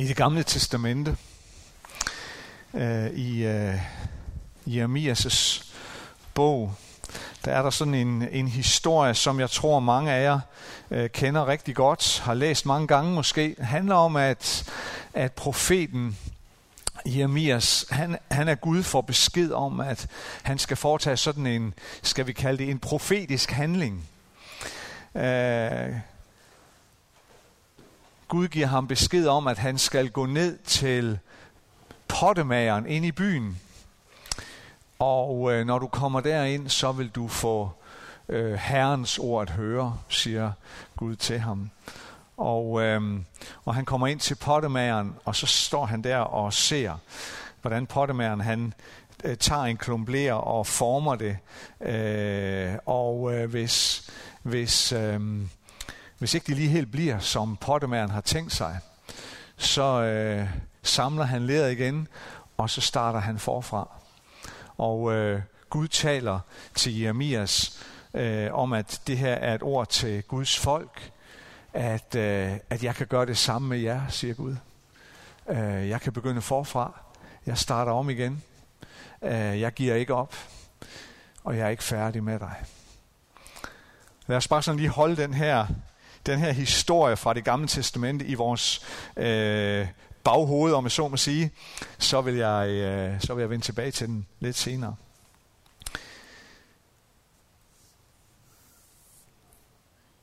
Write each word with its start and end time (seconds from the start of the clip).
I 0.00 0.04
det 0.04 0.16
gamle 0.16 0.42
testamente, 0.42 1.16
øh, 2.74 3.10
i 3.10 3.44
øh, 3.44 3.74
Jeremias' 4.66 5.64
bog, 6.34 6.74
der 7.44 7.52
er 7.52 7.62
der 7.62 7.70
sådan 7.70 7.94
en, 7.94 8.28
en 8.30 8.48
historie, 8.48 9.14
som 9.14 9.40
jeg 9.40 9.50
tror 9.50 9.80
mange 9.80 10.12
af 10.12 10.22
jer 10.22 10.40
øh, 10.90 11.10
kender 11.10 11.46
rigtig 11.46 11.74
godt, 11.74 12.20
har 12.24 12.34
læst 12.34 12.66
mange 12.66 12.86
gange 12.86 13.12
måske. 13.12 13.54
Det 13.58 13.66
handler 13.66 13.94
om, 13.94 14.16
at, 14.16 14.70
at 15.14 15.32
profeten 15.32 16.18
Jeremias, 17.06 17.86
han, 17.90 18.18
han 18.30 18.48
er 18.48 18.54
Gud 18.54 18.82
for 18.82 19.00
besked 19.00 19.52
om, 19.52 19.80
at 19.80 20.06
han 20.42 20.58
skal 20.58 20.76
foretage 20.76 21.16
sådan 21.16 21.46
en, 21.46 21.74
skal 22.02 22.26
vi 22.26 22.32
kalde 22.32 22.58
det, 22.58 22.70
en 22.70 22.78
profetisk 22.78 23.50
handling. 23.50 24.08
Øh, 25.14 25.94
Gud 28.30 28.48
giver 28.48 28.66
ham 28.66 28.86
besked 28.86 29.26
om, 29.26 29.46
at 29.46 29.58
han 29.58 29.78
skal 29.78 30.10
gå 30.10 30.26
ned 30.26 30.58
til 30.58 31.18
pottemageren 32.08 32.86
ind 32.86 33.04
i 33.04 33.12
byen. 33.12 33.58
Og 34.98 35.52
øh, 35.52 35.66
når 35.66 35.78
du 35.78 35.86
kommer 35.86 36.20
derind, 36.20 36.68
så 36.68 36.92
vil 36.92 37.08
du 37.08 37.28
få 37.28 37.70
øh, 38.28 38.52
Herrens 38.52 39.18
ord 39.18 39.48
at 39.48 39.54
høre, 39.54 39.98
siger 40.08 40.52
Gud 40.96 41.16
til 41.16 41.38
ham. 41.38 41.70
Og, 42.36 42.82
øh, 42.82 43.20
og 43.64 43.74
han 43.74 43.84
kommer 43.84 44.06
ind 44.06 44.20
til 44.20 44.34
pottemageren, 44.34 45.14
og 45.24 45.36
så 45.36 45.46
står 45.46 45.86
han 45.86 46.04
der 46.04 46.18
og 46.18 46.52
ser, 46.52 46.94
hvordan 47.60 47.86
pottemageren 47.86 48.40
han 48.40 48.74
øh, 49.24 49.36
tager 49.36 49.62
en 49.62 49.76
klumbler 49.76 50.32
og 50.32 50.66
former 50.66 51.14
det. 51.14 51.36
Øh, 51.80 52.74
og 52.86 53.34
øh, 53.34 53.50
hvis, 53.50 54.10
hvis, 54.42 54.92
øh, 54.92 55.20
hvis 56.20 56.34
ikke 56.34 56.46
det 56.46 56.56
lige 56.56 56.68
helt 56.68 56.90
bliver, 56.90 57.18
som 57.18 57.56
pottemæren 57.56 58.10
har 58.10 58.20
tænkt 58.20 58.52
sig, 58.52 58.78
så 59.56 60.02
øh, 60.02 60.48
samler 60.82 61.24
han 61.24 61.46
leret 61.46 61.72
igen, 61.72 62.08
og 62.56 62.70
så 62.70 62.80
starter 62.80 63.20
han 63.20 63.38
forfra. 63.38 63.88
Og 64.76 65.12
øh, 65.12 65.42
Gud 65.70 65.88
taler 65.88 66.40
til 66.74 67.00
Jeremias 67.00 67.82
øh, 68.14 68.54
om, 68.54 68.72
at 68.72 69.00
det 69.06 69.18
her 69.18 69.34
er 69.34 69.54
et 69.54 69.62
ord 69.62 69.88
til 69.88 70.22
Guds 70.22 70.58
folk, 70.58 71.12
at, 71.72 72.14
øh, 72.14 72.52
at 72.70 72.84
jeg 72.84 72.94
kan 72.94 73.06
gøre 73.06 73.26
det 73.26 73.38
samme 73.38 73.68
med 73.68 73.78
jer, 73.78 74.08
siger 74.08 74.34
Gud. 74.34 74.56
Øh, 75.48 75.88
jeg 75.88 76.00
kan 76.00 76.12
begynde 76.12 76.42
forfra. 76.42 77.00
Jeg 77.46 77.58
starter 77.58 77.92
om 77.92 78.10
igen. 78.10 78.42
Øh, 79.22 79.60
jeg 79.60 79.72
giver 79.72 79.94
ikke 79.94 80.14
op. 80.14 80.34
Og 81.44 81.56
jeg 81.56 81.66
er 81.66 81.70
ikke 81.70 81.84
færdig 81.84 82.24
med 82.24 82.38
dig. 82.38 82.54
Lad 84.26 84.36
os 84.36 84.48
bare 84.48 84.62
sådan 84.62 84.78
lige 84.78 84.90
holde 84.90 85.16
den 85.16 85.34
her, 85.34 85.66
den 86.26 86.38
her 86.38 86.52
historie 86.52 87.16
fra 87.16 87.34
det 87.34 87.44
gamle 87.44 87.68
testamente 87.68 88.24
i 88.24 88.34
vores 88.34 88.86
øh, 89.16 89.86
baghoved, 90.24 90.72
om 90.72 90.84
jeg 90.84 90.90
så 90.90 91.08
må 91.08 91.16
sige. 91.16 91.50
Så 91.98 92.20
vil, 92.20 92.34
jeg, 92.34 92.68
øh, 92.68 93.20
så 93.20 93.34
vil 93.34 93.42
jeg 93.42 93.50
vende 93.50 93.64
tilbage 93.64 93.90
til 93.90 94.06
den 94.06 94.26
lidt 94.40 94.56
senere. 94.56 94.96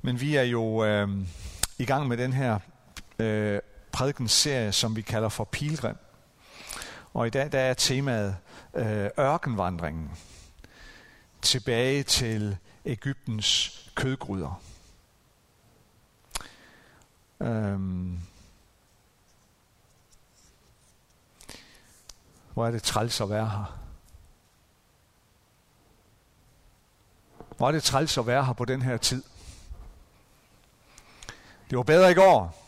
Men 0.01 0.21
vi 0.21 0.35
er 0.35 0.43
jo 0.43 0.85
øh, 0.85 1.09
i 1.77 1.85
gang 1.85 2.07
med 2.07 2.17
den 2.17 2.33
her 2.33 2.59
øh, 3.19 3.59
prædikenserie, 3.91 4.71
som 4.71 4.95
vi 4.95 5.01
kalder 5.01 5.29
for 5.29 5.43
Pilgrim. 5.43 5.95
Og 7.13 7.27
i 7.27 7.29
dag 7.29 7.51
der 7.51 7.59
er 7.59 7.73
temaet 7.73 8.37
øh, 8.73 9.09
ørkenvandringen. 9.19 10.11
Tilbage 11.41 12.03
til 12.03 12.57
Ægyptens 12.85 13.81
kødgryder. 13.95 14.61
Øhm. 17.39 18.19
Hvor 22.53 22.67
er 22.67 22.71
det 22.71 22.83
træls 22.83 23.21
at 23.21 23.29
være 23.29 23.49
her. 23.49 23.79
Hvor 27.57 27.67
er 27.67 27.71
det 27.71 27.83
træls 27.83 28.17
at 28.17 28.27
være 28.27 28.45
her 28.45 28.53
på 28.53 28.65
den 28.65 28.81
her 28.81 28.97
tid. 28.97 29.23
Det 31.69 31.77
var 31.77 31.83
bedre 31.83 32.11
i 32.11 32.13
går. 32.13 32.63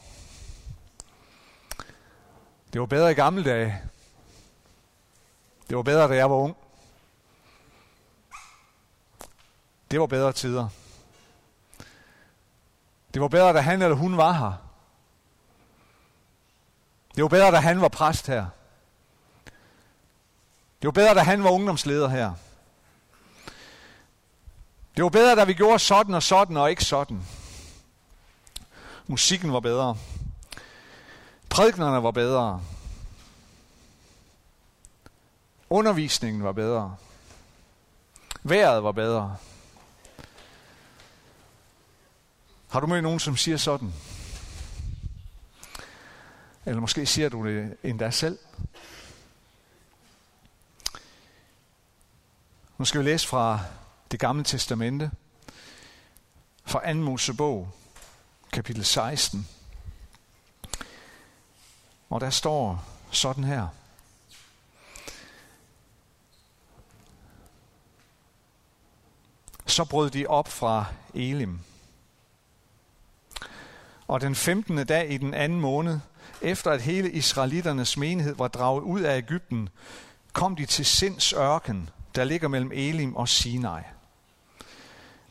Det 2.73 2.81
var 2.81 2.87
bedre 2.87 3.11
i 3.11 3.13
gamle 3.13 3.43
dage. 3.43 3.81
Det 5.69 5.77
var 5.77 5.83
bedre, 5.83 6.07
da 6.07 6.15
jeg 6.15 6.29
var 6.29 6.35
ung. 6.35 6.57
Det 9.91 9.99
var 9.99 10.05
bedre 10.05 10.33
tider. 10.33 10.69
Det 13.13 13.21
var 13.21 13.27
bedre, 13.27 13.53
da 13.53 13.59
han 13.59 13.81
eller 13.81 13.95
hun 13.95 14.17
var 14.17 14.31
her. 14.31 14.53
Det 17.15 17.23
var 17.23 17.29
bedre, 17.29 17.51
da 17.51 17.57
han 17.57 17.81
var 17.81 17.87
præst 17.87 18.27
her. 18.27 18.45
Det 20.81 20.87
var 20.87 20.91
bedre, 20.91 21.13
da 21.13 21.19
han 21.19 21.43
var 21.43 21.49
ungdomsleder 21.49 22.07
her. 22.07 22.33
Det 24.95 25.03
var 25.03 25.09
bedre, 25.09 25.35
da 25.35 25.43
vi 25.43 25.53
gjorde 25.53 25.79
sådan 25.79 26.13
og 26.13 26.23
sådan 26.23 26.57
og 26.57 26.69
ikke 26.69 26.85
sådan. 26.85 27.23
Musikken 29.07 29.53
var 29.53 29.59
bedre. 29.59 29.97
Prædiknerne 31.49 32.03
var 32.03 32.11
bedre. 32.11 32.61
Undervisningen 35.69 36.43
var 36.43 36.51
bedre. 36.51 36.95
Vejret 38.43 38.83
var 38.83 38.91
bedre. 38.91 39.37
Har 42.69 42.79
du 42.79 42.87
mødt 42.87 43.03
nogen, 43.03 43.19
som 43.19 43.37
siger 43.37 43.57
sådan? 43.57 43.93
Eller 46.65 46.81
måske 46.81 47.05
siger 47.05 47.29
du 47.29 47.47
det 47.47 47.77
endda 47.83 48.11
selv. 48.11 48.39
Nu 52.77 52.85
skal 52.85 52.99
vi 53.01 53.05
læse 53.05 53.27
fra 53.27 53.59
det 54.11 54.19
gamle 54.19 54.43
testamente, 54.43 55.11
fra 56.65 56.93
2. 56.93 56.99
Mosebog, 56.99 57.71
kapitel 58.51 58.85
16. 58.85 59.47
Og 62.09 62.21
der 62.21 62.29
står 62.29 62.85
sådan 63.11 63.43
her. 63.43 63.67
Så 69.65 69.85
brød 69.85 70.09
de 70.09 70.27
op 70.27 70.47
fra 70.47 70.85
Elim. 71.13 71.59
Og 74.09 74.21
den 74.21 74.35
15. 74.35 74.85
dag 74.85 75.11
i 75.11 75.17
den 75.17 75.33
anden 75.33 75.61
måned, 75.61 75.99
efter 76.41 76.71
at 76.71 76.81
hele 76.81 77.11
israelitternes 77.11 77.97
menighed 77.97 78.35
var 78.35 78.47
draget 78.47 78.81
ud 78.81 79.01
af 79.01 79.17
Ægypten, 79.17 79.69
kom 80.33 80.55
de 80.55 80.65
til 80.65 80.85
Sinds 80.85 81.33
ørken, 81.33 81.89
der 82.15 82.23
ligger 82.23 82.47
mellem 82.47 82.71
Elim 82.73 83.15
og 83.15 83.29
Sinai. 83.29 83.81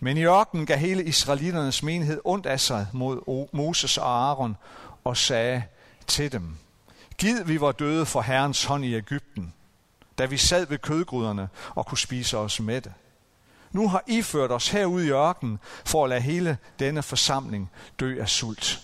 Men 0.00 0.16
i 0.16 0.24
ørkenen 0.24 0.66
gav 0.66 0.78
hele 0.78 1.04
israelitternes 1.04 1.82
menighed 1.82 2.20
ondt 2.24 2.46
af 2.46 2.60
sig 2.60 2.86
mod 2.92 3.46
Moses 3.52 3.98
og 3.98 4.28
Aaron 4.28 4.56
og 5.04 5.16
sagde 5.16 5.62
til 6.06 6.32
dem, 6.32 6.56
Gid 7.18 7.44
vi 7.44 7.60
var 7.60 7.72
døde 7.72 8.06
for 8.06 8.20
Herrens 8.20 8.64
hånd 8.64 8.84
i 8.84 8.94
Ægypten, 8.94 9.54
da 10.18 10.26
vi 10.26 10.36
sad 10.36 10.66
ved 10.66 10.78
kødgryderne 10.78 11.48
og 11.74 11.86
kunne 11.86 11.98
spise 11.98 12.38
os 12.38 12.60
med 12.60 12.80
det. 12.80 12.92
Nu 13.72 13.88
har 13.88 14.04
I 14.06 14.22
ført 14.22 14.52
os 14.52 14.68
herud 14.68 15.02
i 15.02 15.10
ørkenen 15.10 15.58
for 15.84 16.04
at 16.04 16.10
lade 16.10 16.20
hele 16.20 16.58
denne 16.78 17.02
forsamling 17.02 17.70
dø 18.00 18.20
af 18.20 18.28
sult. 18.28 18.80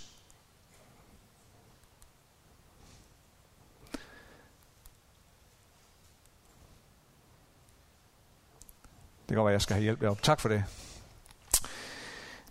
Det 9.28 9.28
kan 9.28 9.37
godt 9.37 9.47
være, 9.47 9.53
jeg 9.53 9.62
skal 9.62 9.75
have 9.75 9.83
hjælp 9.83 10.00
deroppe. 10.00 10.22
Tak 10.22 10.41
for 10.41 10.49
det. 10.49 10.65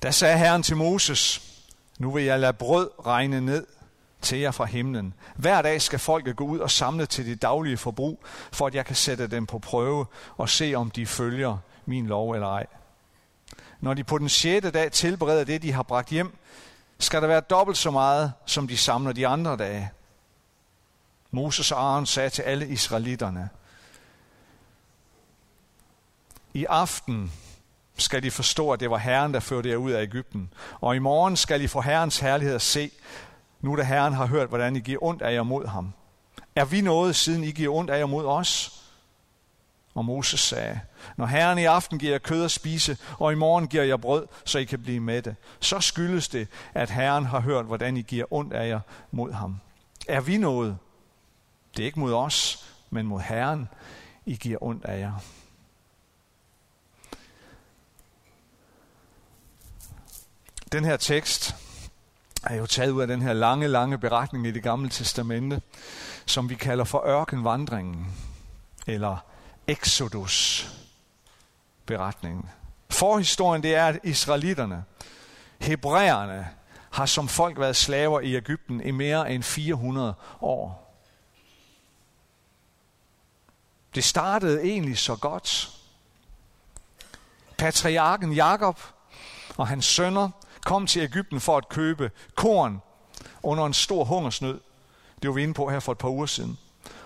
Da 0.03 0.11
sagde 0.11 0.37
Herren 0.37 0.63
til 0.63 0.77
Moses, 0.77 1.41
nu 1.99 2.11
vil 2.11 2.23
jeg 2.23 2.39
lade 2.39 2.53
brød 2.53 2.89
regne 3.05 3.41
ned 3.41 3.67
til 4.21 4.39
jer 4.39 4.51
fra 4.51 4.65
himlen. 4.65 5.13
Hver 5.35 5.61
dag 5.61 5.81
skal 5.81 5.99
folket 5.99 6.35
gå 6.35 6.43
ud 6.43 6.59
og 6.59 6.71
samle 6.71 7.05
til 7.05 7.25
det 7.25 7.41
daglige 7.41 7.77
forbrug, 7.77 8.23
for 8.51 8.67
at 8.67 8.75
jeg 8.75 8.85
kan 8.85 8.95
sætte 8.95 9.27
dem 9.27 9.45
på 9.45 9.59
prøve 9.59 10.05
og 10.37 10.49
se, 10.49 10.73
om 10.75 10.91
de 10.91 11.05
følger 11.05 11.57
min 11.85 12.07
lov 12.07 12.31
eller 12.31 12.47
ej. 12.47 12.65
Når 13.79 13.93
de 13.93 14.03
på 14.03 14.17
den 14.17 14.29
sjette 14.29 14.71
dag 14.71 14.91
tilbereder 14.91 15.43
det, 15.43 15.61
de 15.61 15.71
har 15.71 15.83
bragt 15.83 16.09
hjem, 16.09 16.37
skal 16.99 17.21
der 17.21 17.27
være 17.27 17.41
dobbelt 17.41 17.77
så 17.77 17.91
meget, 17.91 18.33
som 18.45 18.67
de 18.67 18.77
samler 18.77 19.11
de 19.11 19.27
andre 19.27 19.57
dage. 19.57 19.91
Moses 21.31 21.71
og 21.71 21.79
Aaron 21.79 22.05
sagde 22.05 22.29
til 22.29 22.41
alle 22.41 22.67
israelitterne, 22.67 23.49
i 26.53 26.65
aften 26.65 27.31
skal 27.97 28.23
de 28.23 28.31
forstå, 28.31 28.71
at 28.71 28.79
det 28.79 28.89
var 28.89 28.97
Herren, 28.97 29.33
der 29.33 29.39
førte 29.39 29.69
jer 29.69 29.75
ud 29.75 29.91
af 29.91 30.01
Ægypten. 30.01 30.53
Og 30.81 30.95
i 30.95 30.99
morgen 30.99 31.37
skal 31.37 31.61
I 31.61 31.67
få 31.67 31.81
Herrens 31.81 32.19
herlighed 32.19 32.55
at 32.55 32.61
se, 32.61 32.91
nu 33.61 33.77
da 33.77 33.83
Herren 33.83 34.13
har 34.13 34.25
hørt, 34.25 34.49
hvordan 34.49 34.75
I 34.75 34.79
giver 34.79 35.03
ondt 35.03 35.21
af 35.21 35.33
jer 35.33 35.43
mod 35.43 35.67
ham. 35.67 35.93
Er 36.55 36.65
vi 36.65 36.81
noget, 36.81 37.15
siden 37.15 37.43
I 37.43 37.51
giver 37.51 37.75
ondt 37.75 37.89
af 37.89 37.99
jer 37.99 38.05
mod 38.05 38.25
os? 38.25 38.82
Og 39.93 40.05
Moses 40.05 40.39
sagde, 40.39 40.79
når 41.17 41.25
Herren 41.25 41.57
i 41.57 41.65
aften 41.65 41.99
giver 41.99 42.11
jer 42.11 42.19
kød 42.19 42.43
at 42.43 42.51
spise, 42.51 42.97
og 43.19 43.31
i 43.31 43.35
morgen 43.35 43.67
giver 43.67 43.83
jeg 43.83 44.01
brød, 44.01 44.27
så 44.45 44.59
I 44.59 44.63
kan 44.63 44.83
blive 44.83 44.99
mætte, 44.99 45.35
så 45.59 45.79
skyldes 45.79 46.27
det, 46.27 46.47
at 46.73 46.89
Herren 46.89 47.25
har 47.25 47.39
hørt, 47.39 47.65
hvordan 47.65 47.97
I 47.97 48.01
giver 48.01 48.33
ondt 48.33 48.53
af 48.53 48.67
jer 48.67 48.79
mod 49.11 49.31
ham. 49.31 49.59
Er 50.07 50.21
vi 50.21 50.37
noget? 50.37 50.77
Det 51.77 51.81
er 51.81 51.85
ikke 51.85 51.99
mod 51.99 52.13
os, 52.13 52.65
men 52.89 53.05
mod 53.05 53.21
Herren, 53.21 53.69
I 54.25 54.35
giver 54.35 54.63
ondt 54.63 54.85
af 54.85 54.99
jer. 54.99 55.13
Den 60.71 60.85
her 60.85 60.97
tekst 60.97 61.55
er 62.43 62.55
jo 62.55 62.65
taget 62.65 62.91
ud 62.91 63.01
af 63.01 63.07
den 63.07 63.21
her 63.21 63.33
lange, 63.33 63.67
lange 63.67 63.97
beretning 63.97 64.47
i 64.47 64.51
det 64.51 64.63
gamle 64.63 64.89
testamente, 64.89 65.61
som 66.25 66.49
vi 66.49 66.55
kalder 66.55 66.83
for 66.83 67.07
ørkenvandringen, 67.07 68.07
eller 68.87 69.17
Exodus 69.67 70.67
beretningen. 71.85 72.49
Forhistorien 72.89 73.63
det 73.63 73.75
er, 73.75 73.85
at 73.85 73.99
israelitterne, 74.03 74.83
hebræerne, 75.59 76.49
har 76.91 77.05
som 77.05 77.27
folk 77.27 77.59
været 77.59 77.75
slaver 77.75 78.19
i 78.19 78.35
Ægypten 78.35 78.81
i 78.81 78.91
mere 78.91 79.31
end 79.31 79.43
400 79.43 80.13
år. 80.41 80.83
Det 83.95 84.03
startede 84.03 84.63
egentlig 84.63 84.97
så 84.97 85.15
godt. 85.15 85.71
Patriarken 87.57 88.33
Jakob 88.33 88.79
og 89.57 89.67
hans 89.67 89.85
sønner 89.85 90.29
kom 90.65 90.87
til 90.87 91.01
Ægypten 91.01 91.39
for 91.39 91.57
at 91.57 91.69
købe 91.69 92.11
korn 92.35 92.81
under 93.43 93.65
en 93.65 93.73
stor 93.73 94.03
hungersnød. 94.03 94.61
Det 95.21 95.27
var 95.27 95.33
vi 95.33 95.43
inde 95.43 95.53
på 95.53 95.69
her 95.69 95.79
for 95.79 95.91
et 95.91 95.97
par 95.97 96.09
uger 96.09 96.25
siden. 96.25 96.57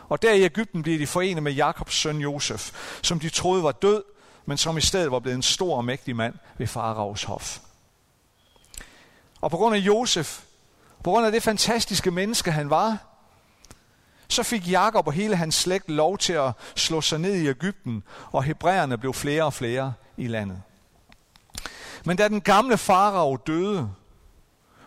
Og 0.10 0.22
der 0.22 0.34
i 0.34 0.44
Ægypten 0.44 0.84
blev 0.84 1.00
de 1.00 1.08
forenet 1.08 1.44
med 1.44 1.52
Jakobs 1.52 1.96
søn 1.96 2.18
Josef, 2.18 2.72
som 3.02 3.20
de 3.20 3.30
troede 3.30 3.64
var 3.64 3.72
død, 3.72 4.04
men 4.46 4.58
som 4.58 4.78
i 4.78 4.82
stedet 4.82 5.12
var 5.12 5.20
blevet 5.20 5.36
en 5.36 5.42
stor 5.42 5.78
og 5.78 5.86
mægtig 5.86 6.16
mand 6.16 6.34
ved 6.58 6.68
faraos 6.68 7.24
hof. 7.24 7.60
Og 9.42 9.52
på 9.52 9.58
grund 9.58 9.76
af 9.76 9.80
Josef, 9.80 10.42
på 11.04 11.10
grund 11.10 11.26
af 11.26 11.32
det 11.32 11.44
fantastiske 11.44 12.12
menneske 12.12 12.52
han 12.52 12.70
var, 12.70 12.98
så 14.28 14.44
fik 14.44 14.72
Jakob 14.72 15.08
og 15.08 15.14
hele 15.14 15.36
hans 15.36 15.56
slægt 15.56 15.90
lov 15.90 16.18
til 16.18 16.34
at 16.34 16.52
slå 16.76 17.02
sig 17.02 17.20
ned 17.20 17.36
i 17.36 17.48
Ægypten, 17.48 18.04
og 18.32 18.44
hebræerne 18.44 18.98
blev 18.98 19.14
flere 19.14 19.44
og 19.44 19.54
flere 19.54 19.94
i 20.18 20.28
landet. 20.28 20.62
Men 22.06 22.18
da 22.18 22.28
den 22.28 22.42
gamle 22.42 22.78
farao 22.78 23.36
døde, 23.36 23.90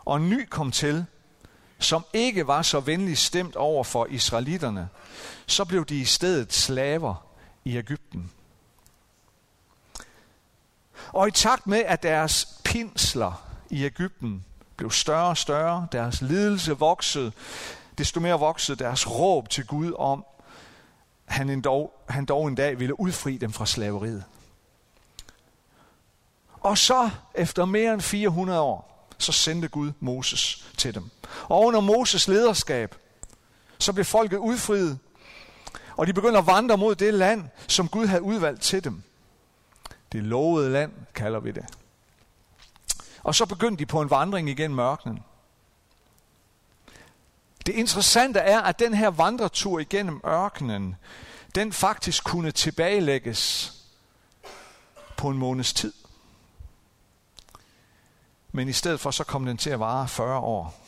og 0.05 0.17
en 0.17 0.31
ny 0.31 0.49
kom 0.49 0.71
til, 0.71 1.07
som 1.81 2.05
ikke 2.13 2.47
var 2.47 2.63
så 2.63 2.81
venlig 2.81 3.19
stemt 3.19 3.57
over 3.57 3.85
for 3.85 4.07
israelitterne, 4.07 4.89
så 5.47 5.65
blev 5.65 5.85
de 5.85 6.01
i 6.01 6.05
stedet 6.05 6.53
slaver 6.53 7.27
i 7.65 7.77
Ægypten. 7.77 8.31
Og 11.13 11.29
i 11.29 11.31
takt 11.31 11.67
med, 11.67 11.79
at 11.79 12.03
deres 12.03 12.61
pinsler 12.65 13.43
i 13.71 13.85
Ægypten 13.85 14.45
blev 14.77 14.91
større 14.91 15.29
og 15.29 15.37
større, 15.37 15.87
deres 15.93 16.23
lidelse 16.23 16.73
voksede, 16.73 17.33
desto 17.99 18.21
mere 18.21 18.39
voksede 18.39 18.79
deres 18.79 19.11
råb 19.11 19.49
til 19.49 19.67
Gud 19.67 19.93
om, 19.99 20.25
han, 21.25 21.51
endog, 21.51 21.93
han 22.09 22.25
dog 22.25 22.49
en 22.49 22.55
dag 22.55 22.79
ville 22.79 23.01
udfri 23.01 23.37
dem 23.37 23.53
fra 23.53 23.67
slaveriet. 23.67 24.25
Og 26.61 26.79
så, 26.79 27.11
efter 27.35 27.65
mere 27.65 27.95
end 27.95 28.01
400 28.01 28.61
år, 28.61 29.00
så 29.23 29.33
sendte 29.33 29.69
Gud 29.69 29.93
Moses 30.01 30.73
til 30.77 30.95
dem. 30.95 31.11
Og 31.43 31.61
under 31.61 31.81
Moses 31.81 32.29
lederskab, 32.29 32.95
så 33.79 33.93
blev 33.93 34.05
folket 34.05 34.37
udfriet, 34.37 34.99
og 35.97 36.07
de 36.07 36.13
begynder 36.13 36.39
at 36.39 36.47
vandre 36.47 36.79
mod 36.79 36.95
det 36.95 37.15
land, 37.15 37.49
som 37.69 37.89
Gud 37.89 38.07
havde 38.07 38.23
udvalgt 38.23 38.63
til 38.63 38.85
dem. 38.85 39.03
Det 40.13 40.23
lovede 40.23 40.73
land, 40.73 40.93
kalder 41.15 41.41
vi 41.41 41.51
det. 41.51 41.65
Og 43.23 43.35
så 43.35 43.47
begyndte 43.47 43.79
de 43.79 43.87
på 43.87 44.01
en 44.01 44.11
vandring 44.11 44.49
igennem 44.49 44.77
mørkenen. 44.77 45.19
Det 47.67 47.75
interessante 47.75 48.39
er, 48.39 48.61
at 48.61 48.79
den 48.79 48.95
her 48.95 49.09
vandretur 49.09 49.79
igennem 49.79 50.21
ørkenen, 50.27 50.97
den 51.55 51.73
faktisk 51.73 52.25
kunne 52.25 52.51
tilbagelægges 52.51 53.73
på 55.17 55.29
en 55.29 55.39
måneds 55.39 55.73
tid. 55.73 55.93
Men 58.53 58.69
i 58.69 58.73
stedet 58.73 59.01
for, 59.01 59.11
så 59.11 59.25
kom 59.25 59.47
den 59.47 59.57
til 59.57 59.71
at 59.71 59.81
vare 59.81 60.09
40 60.09 60.39
år. 60.39 60.81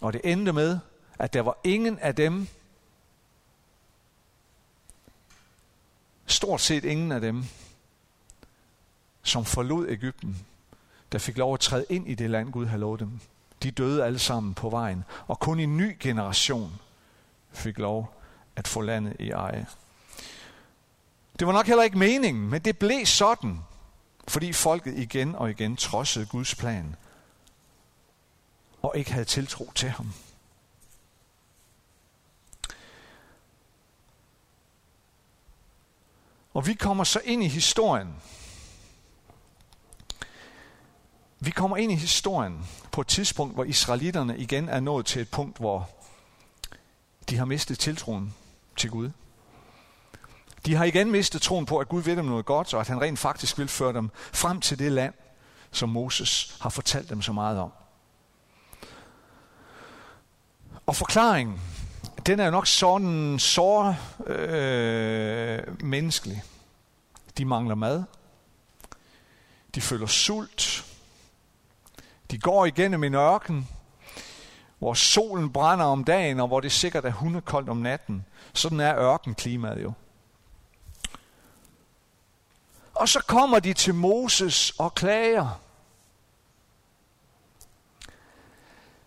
Og 0.00 0.12
det 0.12 0.20
endte 0.24 0.52
med, 0.52 0.78
at 1.18 1.32
der 1.32 1.42
var 1.42 1.58
ingen 1.64 1.98
af 1.98 2.14
dem, 2.14 2.48
stort 6.26 6.60
set 6.60 6.84
ingen 6.84 7.12
af 7.12 7.20
dem, 7.20 7.44
som 9.22 9.44
forlod 9.44 9.88
Ægypten, 9.88 10.46
der 11.12 11.18
fik 11.18 11.38
lov 11.38 11.54
at 11.54 11.60
træde 11.60 11.86
ind 11.88 12.08
i 12.08 12.14
det 12.14 12.30
land, 12.30 12.52
Gud 12.52 12.66
havde 12.66 12.80
lovet 12.80 13.00
dem. 13.00 13.20
De 13.62 13.70
døde 13.70 14.04
alle 14.04 14.18
sammen 14.18 14.54
på 14.54 14.70
vejen, 14.70 15.04
og 15.26 15.38
kun 15.38 15.60
en 15.60 15.76
ny 15.76 15.96
generation 16.00 16.80
fik 17.52 17.78
lov 17.78 18.14
at 18.56 18.68
få 18.68 18.80
landet 18.80 19.16
i 19.18 19.30
eje. 19.30 19.66
Det 21.38 21.46
var 21.46 21.52
nok 21.52 21.66
heller 21.66 21.82
ikke 21.82 21.98
meningen, 21.98 22.50
men 22.50 22.62
det 22.62 22.78
blev 22.78 23.06
sådan, 23.06 23.60
fordi 24.28 24.52
folket 24.52 24.98
igen 24.98 25.34
og 25.34 25.50
igen 25.50 25.76
trodsede 25.76 26.26
Guds 26.26 26.54
plan 26.54 26.96
og 28.82 28.96
ikke 28.96 29.12
havde 29.12 29.24
tiltro 29.24 29.72
til 29.74 29.90
ham. 29.90 30.12
Og 36.54 36.66
vi 36.66 36.74
kommer 36.74 37.04
så 37.04 37.20
ind 37.24 37.44
i 37.44 37.48
historien. 37.48 38.14
Vi 41.40 41.50
kommer 41.50 41.76
ind 41.76 41.92
i 41.92 41.94
historien 41.94 42.66
på 42.92 43.00
et 43.00 43.06
tidspunkt, 43.06 43.54
hvor 43.54 43.64
israelitterne 43.64 44.38
igen 44.38 44.68
er 44.68 44.80
nået 44.80 45.06
til 45.06 45.22
et 45.22 45.30
punkt, 45.30 45.58
hvor 45.58 45.90
de 47.28 47.36
har 47.36 47.44
mistet 47.44 47.78
tiltroen 47.78 48.34
til 48.76 48.90
Gud. 48.90 49.10
De 50.66 50.74
har 50.74 50.84
igen 50.84 51.10
mistet 51.10 51.42
troen 51.42 51.66
på, 51.66 51.78
at 51.78 51.88
Gud 51.88 52.02
vil 52.02 52.16
dem 52.16 52.24
noget 52.24 52.46
godt, 52.46 52.74
og 52.74 52.80
at 52.80 52.88
han 52.88 53.00
rent 53.00 53.18
faktisk 53.18 53.58
vil 53.58 53.68
føre 53.68 53.92
dem 53.92 54.10
frem 54.32 54.60
til 54.60 54.78
det 54.78 54.92
land, 54.92 55.14
som 55.70 55.88
Moses 55.88 56.56
har 56.60 56.70
fortalt 56.70 57.10
dem 57.10 57.22
så 57.22 57.32
meget 57.32 57.58
om. 57.58 57.72
Og 60.86 60.96
forklaringen, 60.96 61.60
den 62.26 62.40
er 62.40 62.44
jo 62.44 62.50
nok 62.50 62.66
sådan 62.66 63.38
så 63.38 63.94
øh, 64.26 65.82
menneskelig. 65.84 66.42
De 67.38 67.44
mangler 67.44 67.74
mad. 67.74 68.04
De 69.74 69.80
føler 69.80 70.06
sult. 70.06 70.84
De 72.30 72.38
går 72.38 72.66
igennem 72.66 73.04
en 73.04 73.14
ørken, 73.14 73.68
hvor 74.78 74.94
solen 74.94 75.52
brænder 75.52 75.84
om 75.84 76.04
dagen, 76.04 76.40
og 76.40 76.48
hvor 76.48 76.60
det 76.60 76.72
sikkert 76.72 77.04
er 77.04 77.10
hundekoldt 77.10 77.68
om 77.68 77.76
natten. 77.76 78.24
Sådan 78.52 78.80
er 78.80 78.98
ørkenklimaet 78.98 79.82
jo. 79.82 79.92
Og 82.98 83.08
så 83.08 83.20
kommer 83.26 83.58
de 83.58 83.72
til 83.72 83.94
Moses 83.94 84.70
og 84.70 84.94
klager. 84.94 85.60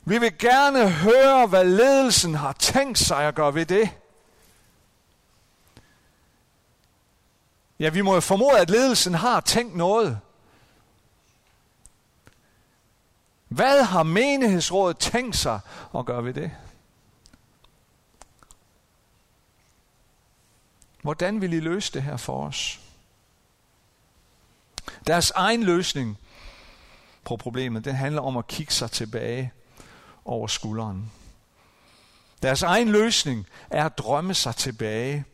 Vi 0.05 0.17
vil 0.17 0.37
gerne 0.37 0.89
høre, 0.89 1.47
hvad 1.47 1.65
ledelsen 1.65 2.35
har 2.35 2.53
tænkt 2.53 2.97
sig 2.97 3.27
at 3.27 3.35
gøre 3.35 3.55
ved 3.55 3.65
det. 3.65 3.89
Ja, 7.79 7.89
vi 7.89 8.01
må 8.01 8.13
jo 8.13 8.19
formode, 8.19 8.59
at 8.59 8.69
ledelsen 8.69 9.13
har 9.13 9.39
tænkt 9.39 9.75
noget. 9.75 10.19
Hvad 13.47 13.83
har 13.83 14.03
menighedsrådet 14.03 14.97
tænkt 14.97 15.35
sig 15.35 15.59
at 15.95 16.05
gøre 16.05 16.25
ved 16.25 16.33
det? 16.33 16.51
Hvordan 21.01 21.41
vil 21.41 21.53
I 21.53 21.59
løse 21.59 21.93
det 21.93 22.03
her 22.03 22.17
for 22.17 22.47
os? 22.47 22.80
Deres 25.07 25.31
egen 25.31 25.63
løsning 25.63 26.17
på 27.23 27.37
problemet, 27.37 27.85
den 27.85 27.95
handler 27.95 28.21
om 28.21 28.37
at 28.37 28.47
kigge 28.47 28.73
sig 28.73 28.91
tilbage 28.91 29.51
over 30.25 30.47
skulderen. 30.47 31.11
Deres 32.41 32.63
egen 32.63 32.89
løsning 32.89 33.47
er 33.69 33.85
at 33.85 33.97
drømme 33.97 34.33
sig 34.33 34.55
tilbage 34.55 35.25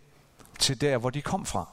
til 0.59 0.81
der, 0.81 0.97
hvor 0.97 1.09
de 1.09 1.21
kom 1.21 1.45
fra. 1.45 1.69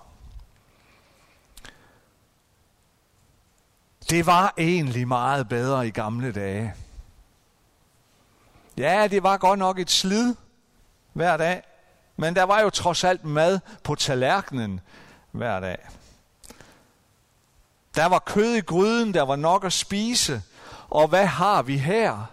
Det 4.11 4.27
var 4.27 4.55
egentlig 4.59 5.09
meget 5.09 5.49
bedre 5.49 5.87
i 5.87 5.91
gamle 5.91 6.33
dage. 6.33 6.75
Ja, 8.77 9.07
det 9.11 9.23
var 9.23 9.37
godt 9.37 9.59
nok 9.59 9.79
et 9.79 9.91
slid 9.91 10.35
hver 11.13 11.37
dag, 11.37 11.63
men 12.17 12.37
der 12.37 12.43
var 12.43 12.61
jo 12.61 12.71
trods 12.71 13.05
alt 13.05 13.25
mad 13.25 13.61
på 13.83 13.95
tallerkenen 13.95 14.81
hver 15.31 15.61
dag. 15.61 15.79
Der 17.95 18.07
var 18.07 18.19
kød 18.19 18.55
i 18.55 18.61
gryden, 18.61 19.15
der 19.15 19.23
var 19.23 19.37
nok 19.37 19.65
at 19.65 19.73
spise. 19.73 20.43
Og 20.91 21.09
hvad 21.09 21.27
har 21.27 21.63
vi 21.63 21.79
her? 21.79 22.27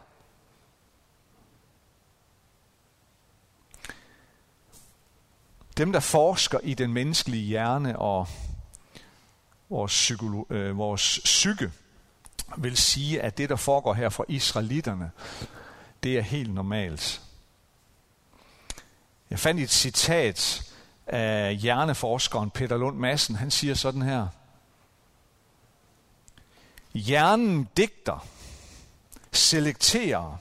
Dem, 5.78 5.92
der 5.92 6.00
forsker 6.00 6.60
i 6.64 6.74
den 6.74 6.94
menneskelige 6.94 7.44
hjerne 7.44 8.00
og 8.00 8.28
vores, 9.70 10.12
psykolo- 10.12 10.54
øh, 10.54 10.78
vores 10.78 11.20
psyke, 11.24 11.72
vil 12.58 12.78
sige, 12.78 13.22
at 13.22 13.38
det, 13.38 13.50
der 13.50 13.56
foregår 13.56 13.94
her 13.94 14.10
for 14.10 14.26
israelitterne, 14.28 15.12
det 16.04 16.18
er 16.18 16.22
helt 16.22 16.54
normalt. 16.54 17.22
Jeg 19.30 19.40
fandt 19.40 19.62
et 19.62 19.72
citat 19.72 20.64
af 21.08 21.56
hjerneforskeren 21.56 22.50
Peter 22.50 22.78
Lund 22.78 22.98
Madsen. 22.98 23.36
Han 23.36 23.52
siger 23.52 23.74
sådan 23.74 24.02
her. 24.02 24.28
Hjernen 26.94 27.70
digter, 27.78 28.28
selekterer 29.32 30.38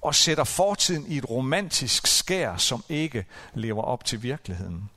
og 0.00 0.14
sætter 0.14 0.44
fortiden 0.44 1.06
i 1.06 1.18
et 1.18 1.30
romantisk 1.30 2.06
skær, 2.06 2.56
som 2.56 2.84
ikke 2.88 3.26
lever 3.54 3.82
op 3.82 4.04
til 4.04 4.22
virkeligheden. 4.22 4.90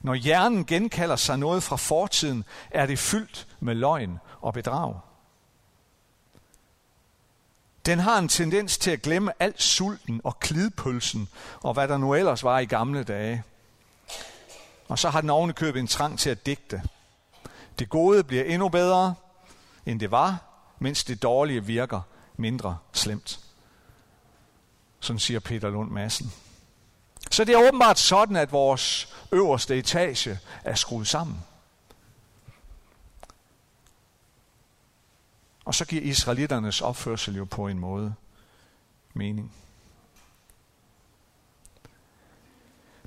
Når 0.00 0.14
hjernen 0.14 0.64
genkalder 0.64 1.16
sig 1.16 1.38
noget 1.38 1.62
fra 1.62 1.76
fortiden, 1.76 2.44
er 2.70 2.86
det 2.86 2.98
fyldt 2.98 3.46
med 3.60 3.74
løgn 3.74 4.18
og 4.40 4.54
bedrag. 4.54 4.94
Den 7.86 7.98
har 7.98 8.18
en 8.18 8.28
tendens 8.28 8.78
til 8.78 8.90
at 8.90 9.02
glemme 9.02 9.32
alt 9.38 9.62
sulten 9.62 10.20
og 10.24 10.40
klidpølsen 10.40 11.28
og 11.60 11.74
hvad 11.74 11.88
der 11.88 11.98
nu 11.98 12.14
ellers 12.14 12.44
var 12.44 12.58
i 12.58 12.64
gamle 12.64 13.04
dage. 13.04 13.42
Og 14.88 14.98
så 14.98 15.10
har 15.10 15.20
den 15.20 15.30
ovenikøbet 15.30 15.80
en 15.80 15.86
trang 15.86 16.18
til 16.18 16.30
at 16.30 16.46
digte. 16.46 16.82
Det 17.78 17.88
gode 17.88 18.24
bliver 18.24 18.44
endnu 18.44 18.68
bedre, 18.68 19.14
end 19.88 20.00
det 20.00 20.10
var, 20.10 20.38
mens 20.78 21.04
det 21.04 21.22
dårlige 21.22 21.64
virker 21.64 22.00
mindre 22.36 22.78
slemt. 22.92 23.40
Sådan 25.00 25.20
siger 25.20 25.40
Peter 25.40 25.70
Lund 25.70 25.90
Madsen. 25.90 26.32
Så 27.30 27.44
det 27.44 27.54
er 27.54 27.68
åbenbart 27.68 27.98
sådan, 27.98 28.36
at 28.36 28.52
vores 28.52 29.14
øverste 29.32 29.78
etage 29.78 30.38
er 30.64 30.74
skruet 30.74 31.06
sammen. 31.06 31.44
Og 35.64 35.74
så 35.74 35.84
giver 35.84 36.02
israeliternes 36.02 36.80
opførsel 36.80 37.36
jo 37.36 37.44
på 37.44 37.68
en 37.68 37.78
måde 37.78 38.14
mening. 39.14 39.52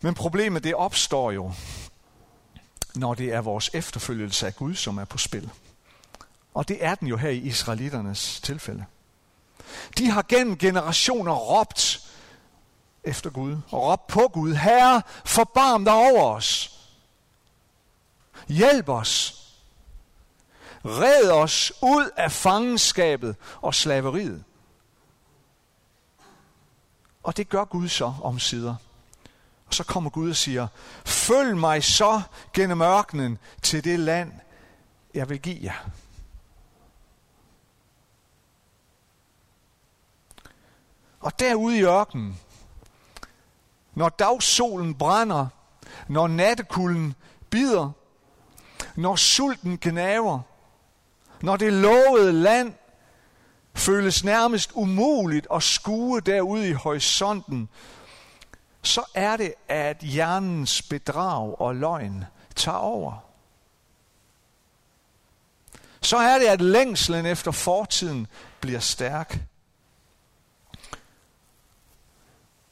Men 0.01 0.13
problemet 0.13 0.63
det 0.63 0.75
opstår 0.75 1.31
jo, 1.31 1.53
når 2.95 3.13
det 3.13 3.33
er 3.33 3.41
vores 3.41 3.69
efterfølgelse 3.73 4.47
af 4.47 4.55
Gud, 4.55 4.75
som 4.75 4.97
er 4.97 5.05
på 5.05 5.17
spil. 5.17 5.51
Og 6.53 6.67
det 6.67 6.85
er 6.85 6.95
den 6.95 7.07
jo 7.07 7.17
her 7.17 7.29
i 7.29 7.37
israeliternes 7.37 8.41
tilfælde. 8.41 8.85
De 9.97 10.09
har 10.09 10.21
gennem 10.21 10.57
generationer 10.57 11.33
råbt 11.33 12.11
efter 13.03 13.29
Gud 13.29 13.57
og 13.71 13.83
råbt 13.83 14.07
på 14.07 14.27
Gud. 14.33 14.53
Herre, 14.53 15.01
forbarm 15.25 15.85
dig 15.85 15.93
over 15.93 16.35
os. 16.35 16.79
Hjælp 18.47 18.89
os. 18.89 19.37
Red 20.85 21.31
os 21.31 21.71
ud 21.81 22.09
af 22.17 22.31
fangenskabet 22.31 23.35
og 23.61 23.75
slaveriet. 23.75 24.43
Og 27.23 27.37
det 27.37 27.49
gør 27.49 27.65
Gud 27.65 27.87
så 27.87 28.13
om 28.23 28.39
sider. 28.39 28.75
Og 29.67 29.73
så 29.73 29.83
kommer 29.83 30.09
Gud 30.09 30.29
og 30.29 30.35
siger, 30.35 30.67
følg 31.05 31.57
mig 31.57 31.83
så 31.83 32.21
gennem 32.53 32.81
ørkenen 32.81 33.37
til 33.61 33.83
det 33.83 33.99
land, 33.99 34.31
jeg 35.13 35.29
vil 35.29 35.39
give 35.39 35.59
jer. 35.61 35.89
Og 41.21 41.39
derude 41.39 41.77
i 41.77 41.83
ørkenen, 41.83 42.39
når 43.93 44.09
dagsolen 44.09 44.95
brænder, 44.95 45.47
når 46.07 46.27
nattekulden 46.27 47.15
bider, 47.49 47.91
når 48.95 49.15
sulten 49.15 49.77
gnaver, 49.81 50.39
når 51.41 51.57
det 51.57 51.73
lovede 51.73 52.33
land 52.33 52.73
føles 53.73 54.23
nærmest 54.23 54.71
umuligt 54.73 55.47
at 55.53 55.63
skue 55.63 56.21
derude 56.21 56.69
i 56.69 56.71
horisonten, 56.71 57.69
så 58.83 59.03
er 59.13 59.37
det, 59.37 59.53
at 59.67 59.97
hjernens 59.97 60.81
bedrag 60.81 61.61
og 61.61 61.75
løgn 61.75 62.25
tager 62.55 62.77
over. 62.77 63.13
Så 66.01 66.17
er 66.17 66.39
det, 66.39 66.45
at 66.45 66.61
længslen 66.61 67.25
efter 67.25 67.51
fortiden 67.51 68.27
bliver 68.61 68.79
stærk. 68.79 69.39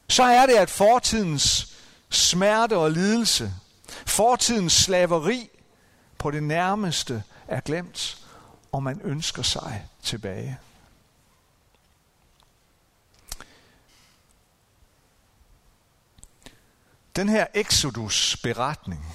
Så 0.09 0.23
er 0.23 0.45
det, 0.45 0.53
at 0.53 0.69
fortidens 0.69 1.77
smerte 2.09 2.77
og 2.77 2.91
lidelse, 2.91 3.53
fortidens 4.05 4.73
slaveri 4.73 5.49
på 6.17 6.31
det 6.31 6.43
nærmeste 6.43 7.23
er 7.47 7.59
glemt, 7.59 8.25
og 8.71 8.83
man 8.83 9.01
ønsker 9.03 9.43
sig 9.43 9.87
tilbage. 10.03 10.59
Den 17.15 17.29
her 17.29 17.47
Exodus-beretning, 17.53 19.05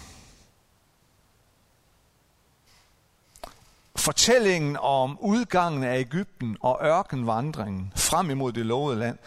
fortællingen 3.97 4.77
om 4.81 5.19
udgangen 5.21 5.85
af 5.85 5.99
Ægypten 5.99 6.57
og 6.61 6.79
ørkenvandringen 6.83 7.93
frem 7.97 8.31
imod 8.31 8.53
det 8.53 8.67
lovede 8.67 8.99
land, 8.99 9.19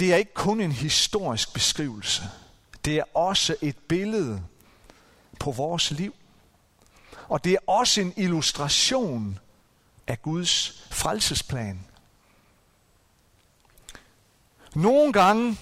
det 0.00 0.12
er 0.12 0.16
ikke 0.16 0.34
kun 0.34 0.60
en 0.60 0.72
historisk 0.72 1.52
beskrivelse. 1.52 2.22
Det 2.84 2.96
er 2.96 3.16
også 3.16 3.56
et 3.62 3.76
billede 3.88 4.42
på 5.40 5.50
vores 5.50 5.90
liv. 5.90 6.14
Og 7.28 7.44
det 7.44 7.52
er 7.52 7.58
også 7.66 8.00
en 8.00 8.14
illustration 8.16 9.38
af 10.06 10.22
Guds 10.22 10.84
frelsesplan. 10.90 11.86
Nogle 14.74 15.12
gange 15.12 15.58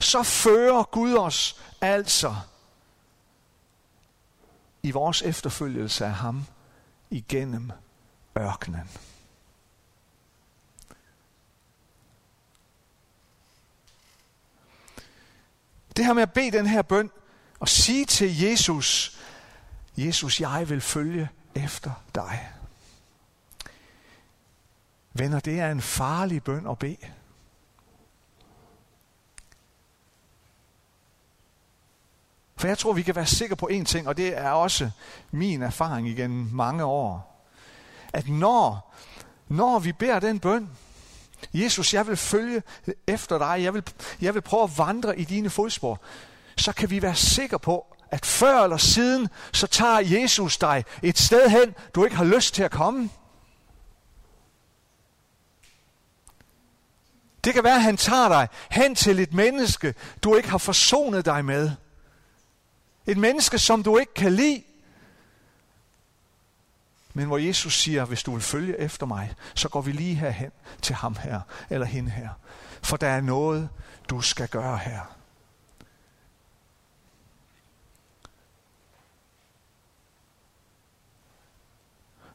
så 0.00 0.22
fører 0.22 0.82
Gud 0.82 1.14
os 1.14 1.60
altså 1.80 2.36
i 4.82 4.90
vores 4.90 5.22
efterfølgelse 5.22 6.04
af 6.04 6.14
ham 6.14 6.46
igennem 7.10 7.72
ørkenen. 8.38 8.90
Det 15.96 16.04
her 16.04 16.12
med 16.12 16.22
at 16.22 16.32
bede 16.32 16.50
den 16.50 16.66
her 16.66 16.82
bøn 16.82 17.10
og 17.60 17.68
sige 17.68 18.04
til 18.04 18.40
Jesus, 18.40 19.18
Jesus, 19.96 20.40
jeg 20.40 20.68
vil 20.68 20.80
følge 20.80 21.28
efter 21.54 21.92
dig. 22.14 22.52
Venner, 25.12 25.40
det 25.40 25.60
er 25.60 25.70
en 25.70 25.80
farlig 25.80 26.44
bøn 26.44 26.66
at 26.66 26.78
bede. 26.78 26.96
For 32.56 32.68
jeg 32.68 32.78
tror, 32.78 32.92
vi 32.92 33.02
kan 33.02 33.16
være 33.16 33.26
sikre 33.26 33.56
på 33.56 33.66
en 33.66 33.84
ting, 33.84 34.08
og 34.08 34.16
det 34.16 34.38
er 34.38 34.50
også 34.50 34.90
min 35.30 35.62
erfaring 35.62 36.08
igennem 36.08 36.48
mange 36.52 36.84
år. 36.84 37.44
At 38.12 38.28
når, 38.28 38.94
når 39.48 39.78
vi 39.78 39.92
beder 39.92 40.20
den 40.20 40.40
bøn, 40.40 40.70
Jesus, 41.54 41.94
jeg 41.94 42.06
vil 42.06 42.16
følge 42.16 42.62
efter 43.06 43.38
dig, 43.38 43.62
jeg 43.62 43.74
vil, 43.74 43.82
jeg 44.20 44.34
vil 44.34 44.40
prøve 44.40 44.62
at 44.62 44.78
vandre 44.78 45.18
i 45.18 45.24
dine 45.24 45.50
fodspor, 45.50 46.00
så 46.56 46.72
kan 46.72 46.90
vi 46.90 47.02
være 47.02 47.14
sikre 47.14 47.58
på, 47.58 47.96
at 48.10 48.26
før 48.26 48.64
eller 48.64 48.76
siden, 48.76 49.28
så 49.52 49.66
tager 49.66 50.20
Jesus 50.20 50.58
dig 50.58 50.84
et 51.02 51.18
sted 51.18 51.48
hen, 51.48 51.74
du 51.94 52.04
ikke 52.04 52.16
har 52.16 52.24
lyst 52.24 52.54
til 52.54 52.62
at 52.62 52.70
komme. 52.70 53.10
Det 57.44 57.54
kan 57.54 57.64
være, 57.64 57.74
at 57.74 57.82
han 57.82 57.96
tager 57.96 58.28
dig 58.28 58.48
hen 58.70 58.94
til 58.94 59.18
et 59.18 59.32
menneske, 59.34 59.94
du 60.22 60.34
ikke 60.34 60.48
har 60.48 60.58
forsonet 60.58 61.24
dig 61.24 61.44
med. 61.44 61.70
Et 63.06 63.16
menneske, 63.16 63.58
som 63.58 63.82
du 63.82 63.98
ikke 63.98 64.14
kan 64.14 64.32
lide. 64.32 64.62
Men 67.14 67.26
hvor 67.26 67.38
Jesus 67.38 67.80
siger, 67.80 68.04
hvis 68.04 68.22
du 68.22 68.32
vil 68.32 68.42
følge 68.42 68.78
efter 68.78 69.06
mig, 69.06 69.34
så 69.54 69.68
går 69.68 69.80
vi 69.80 69.92
lige 69.92 70.14
herhen 70.14 70.50
til 70.82 70.94
ham 70.94 71.16
her, 71.16 71.40
eller 71.70 71.86
hende 71.86 72.10
her. 72.10 72.28
For 72.82 72.96
der 72.96 73.08
er 73.08 73.20
noget, 73.20 73.68
du 74.10 74.20
skal 74.20 74.48
gøre 74.48 74.78
her. 74.78 75.16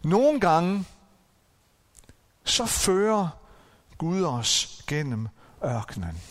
Nogle 0.03 0.39
gange, 0.39 0.85
så 2.43 2.65
fører 2.65 3.29
Gud 3.97 4.23
os 4.23 4.83
gennem 4.87 5.27
ørkenen. 5.65 6.21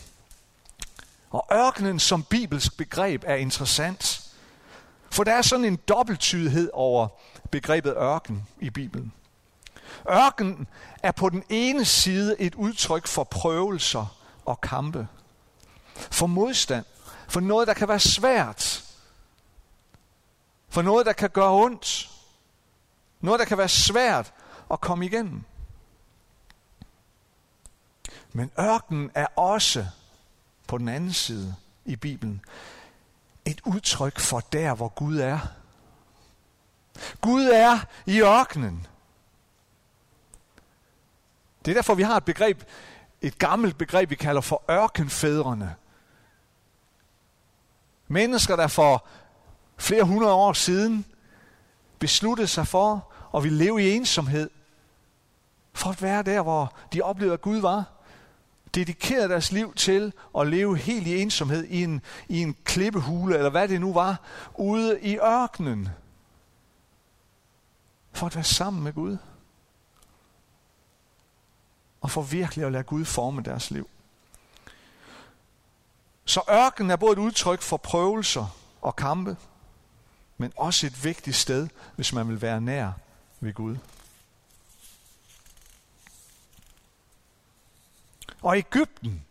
Og 1.29 1.47
ørkenen 1.53 1.99
som 1.99 2.23
bibelsk 2.23 2.77
begreb 2.77 3.23
er 3.27 3.35
interessant. 3.35 4.31
For 5.11 5.23
der 5.23 5.33
er 5.33 5.41
sådan 5.41 5.65
en 5.65 5.75
dobbelttydighed 5.75 6.69
over 6.73 7.07
begrebet 7.55 7.93
ørken 7.97 8.47
i 8.59 8.69
Bibelen. 8.69 9.13
Ørken 10.09 10.67
er 11.03 11.11
på 11.11 11.29
den 11.29 11.43
ene 11.49 11.85
side 11.85 12.41
et 12.41 12.55
udtryk 12.55 13.07
for 13.07 13.23
prøvelser 13.23 14.17
og 14.45 14.61
kampe. 14.61 15.07
For 15.95 16.27
modstand. 16.27 16.85
For 17.27 17.39
noget, 17.39 17.67
der 17.67 17.73
kan 17.73 17.87
være 17.87 17.99
svært. 17.99 18.83
For 20.69 20.81
noget, 20.81 21.05
der 21.05 21.13
kan 21.13 21.29
gøre 21.29 21.51
ondt. 21.51 22.09
Noget, 23.21 23.39
der 23.39 23.45
kan 23.45 23.57
være 23.57 23.69
svært 23.69 24.33
at 24.71 24.81
komme 24.81 25.05
igennem. 25.05 25.43
Men 28.33 28.51
ørkenen 28.59 29.11
er 29.13 29.27
også 29.35 29.85
på 30.67 30.77
den 30.77 30.87
anden 30.87 31.13
side 31.13 31.55
i 31.85 31.95
Bibelen 31.95 32.41
et 33.45 33.61
udtryk 33.65 34.19
for 34.19 34.39
der, 34.39 34.73
hvor 34.73 34.87
Gud 34.87 35.17
er. 35.17 35.39
Gud 37.21 37.45
er 37.45 37.79
i 38.05 38.21
ørkenen. 38.21 38.87
Det 41.65 41.71
er 41.71 41.75
derfor, 41.75 41.95
vi 41.95 42.03
har 42.03 42.17
et 42.17 42.25
begreb, 42.25 42.63
et 43.21 43.37
gammelt 43.37 43.77
begreb, 43.77 44.09
vi 44.09 44.15
kalder 44.15 44.41
for 44.41 44.63
ørkenfædrene. 44.71 45.75
Mennesker, 48.07 48.55
der 48.55 48.67
for 48.67 49.05
flere 49.77 50.03
hundrede 50.03 50.33
år 50.33 50.53
siden 50.53 51.05
besluttede 51.99 52.47
sig 52.47 52.67
for 52.67 53.11
at 53.35 53.43
ville 53.43 53.57
leve 53.57 53.83
i 53.83 53.91
ensomhed, 53.91 54.49
for 55.73 55.89
at 55.89 56.01
være 56.01 56.23
der, 56.23 56.41
hvor 56.41 56.75
de 56.93 57.01
oplevede, 57.01 57.33
at 57.33 57.41
Gud 57.41 57.57
var. 57.57 57.83
Dedikerede 58.75 59.29
deres 59.29 59.51
liv 59.51 59.73
til 59.73 60.13
at 60.37 60.47
leve 60.47 60.77
helt 60.77 61.07
i 61.07 61.21
ensomhed 61.21 61.63
i 61.63 61.83
en, 61.83 62.01
i 62.27 62.41
en 62.41 62.55
klippehule, 62.63 63.37
eller 63.37 63.49
hvad 63.49 63.67
det 63.67 63.81
nu 63.81 63.93
var, 63.93 64.21
ude 64.55 65.01
i 65.01 65.17
ørkenen. 65.17 65.89
For 68.15 68.25
at 68.25 68.35
være 68.35 68.43
sammen 68.43 68.83
med 68.83 68.93
Gud. 68.93 69.17
Og 72.01 72.11
for 72.11 72.21
virkelig 72.21 72.65
at 72.65 72.71
lade 72.71 72.83
Gud 72.83 73.05
forme 73.05 73.41
deres 73.43 73.71
liv. 73.71 73.89
Så 76.25 76.41
ørkenen 76.49 76.91
er 76.91 76.95
både 76.95 77.13
et 77.13 77.19
udtryk 77.19 77.61
for 77.61 77.77
prøvelser 77.77 78.57
og 78.81 78.95
kampe, 78.95 79.37
men 80.37 80.53
også 80.57 80.87
et 80.87 81.03
vigtigt 81.03 81.35
sted, 81.35 81.67
hvis 81.95 82.13
man 82.13 82.27
vil 82.27 82.41
være 82.41 82.61
nær 82.61 82.91
ved 83.39 83.53
Gud. 83.53 83.77
Og 88.41 88.57
Ægypten 88.57 89.25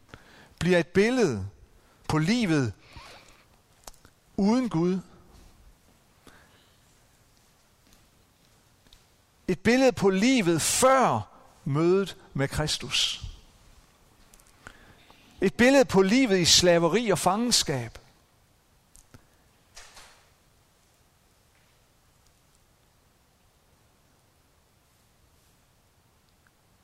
bliver 0.58 0.78
et 0.78 0.86
billede 0.86 1.48
på 2.08 2.18
livet 2.18 2.72
uden 4.36 4.68
Gud. 4.68 5.00
Et 9.48 9.60
billede 9.60 9.92
på 9.92 10.10
livet 10.10 10.62
før 10.62 11.20
mødet 11.64 12.16
med 12.34 12.48
Kristus. 12.48 13.24
Et 15.40 15.54
billede 15.54 15.84
på 15.84 16.02
livet 16.02 16.38
i 16.38 16.44
slaveri 16.44 17.10
og 17.10 17.18
fangenskab. 17.18 17.98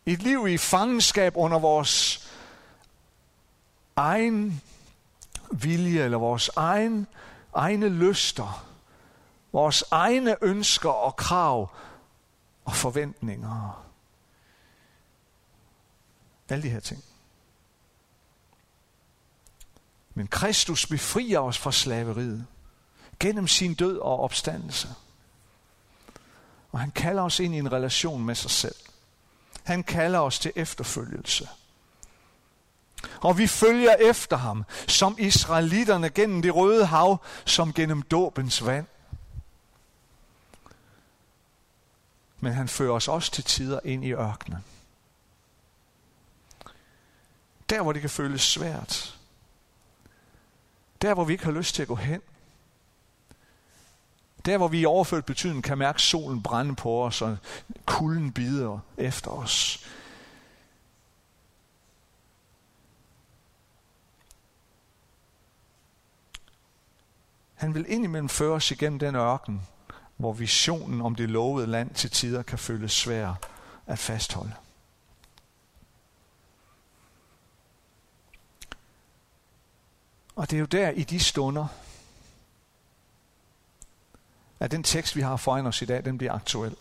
Et 0.07 0.23
liv 0.23 0.49
i 0.49 0.59
fangenskab 0.59 1.37
under 1.37 1.59
vores 1.59 2.26
egen 3.97 4.62
vilje 5.50 6.05
eller 6.05 6.19
vores 6.19 6.50
egen, 6.57 7.07
egne 7.55 7.88
lyster, 7.88 8.67
vores 9.52 9.85
egne 9.90 10.37
ønsker 10.43 10.90
og 10.90 11.17
krav 11.17 11.71
og 12.64 12.76
forventninger. 12.76 13.87
Alle 16.49 16.62
de 16.62 16.71
her 16.71 16.81
ting. 16.81 17.05
Men 20.14 20.26
Kristus 20.26 20.87
befrier 20.87 21.38
os 21.38 21.59
fra 21.59 21.73
slaveriet 21.73 22.47
gennem 23.21 23.49
sin 23.49 23.75
død 23.75 23.99
og 23.99 24.21
opstandelse. 24.21 24.88
Og 26.73 26.81
han 26.81 26.90
kalder 26.90 27.23
os 27.23 27.40
ind 27.40 27.55
i 27.55 27.59
en 27.59 27.73
relation 27.73 28.25
med 28.25 28.35
sig 28.35 28.50
selv. 28.50 28.75
Han 29.64 29.83
kalder 29.83 30.19
os 30.19 30.38
til 30.38 30.52
efterfølgelse. 30.57 31.49
Og 33.21 33.38
vi 33.38 33.47
følger 33.47 33.95
efter 33.95 34.37
ham, 34.37 34.65
som 34.89 35.17
israelitterne 35.19 36.11
gennem 36.11 36.43
det 36.43 36.54
røde 36.54 36.87
hav, 36.87 37.23
som 37.45 37.73
gennem 37.73 38.02
dåbens 38.02 38.67
vand. 38.67 38.87
Men 42.41 42.53
han 42.53 42.69
fører 42.69 42.93
os 42.93 43.09
også 43.09 43.33
til 43.33 43.45
tider 43.45 43.81
ind 43.85 44.05
i 44.05 44.13
ørkenen. 44.13 44.65
Der, 47.71 47.83
hvor 47.83 47.93
det 47.93 48.00
kan 48.00 48.11
føles 48.11 48.43
svært. 48.43 49.19
Der, 51.03 51.15
hvor 51.15 51.25
vi 51.25 51.33
ikke 51.33 51.45
har 51.45 51.53
lyst 51.53 51.75
til 51.75 51.83
at 51.83 51.89
gå 51.89 51.95
hen. 51.95 52.23
Der, 54.45 54.57
hvor 54.57 54.69
vi 54.69 54.81
i 54.81 54.85
overført 54.85 55.25
betydning 55.25 55.65
kan 55.65 55.79
mærke 55.79 56.03
solen 56.03 56.43
brænde 56.43 56.76
på 56.76 57.05
os, 57.05 57.23
og 57.23 57.37
kulden 57.87 58.33
bider 58.33 58.79
efter 58.97 59.31
os. 59.31 59.87
Han 67.55 67.75
vil 67.75 67.85
indimellem 67.89 68.29
føre 68.29 68.55
os 68.55 68.71
igennem 68.71 68.99
den 68.99 69.15
ørken, 69.15 69.67
hvor 70.21 70.33
visionen 70.33 71.00
om 71.00 71.15
det 71.15 71.30
lovede 71.30 71.67
land 71.67 71.95
til 71.95 72.11
tider 72.11 72.43
kan 72.43 72.59
føles 72.59 72.93
svær 72.93 73.35
at 73.87 73.99
fastholde. 73.99 74.52
Og 80.37 80.50
det 80.50 80.56
er 80.56 80.61
jo 80.61 80.67
der 80.67 80.91
i 80.91 81.02
de 81.02 81.21
stunder, 81.21 81.67
at 84.61 84.71
den 84.71 84.83
tekst, 84.83 85.17
vi 85.17 85.21
har 85.21 85.37
foran 85.37 85.67
os 85.67 85.83
i 85.83 85.85
dag, 85.85 86.04
den 86.04 86.19
bliver 86.19 86.33
aktuel. 86.33 86.76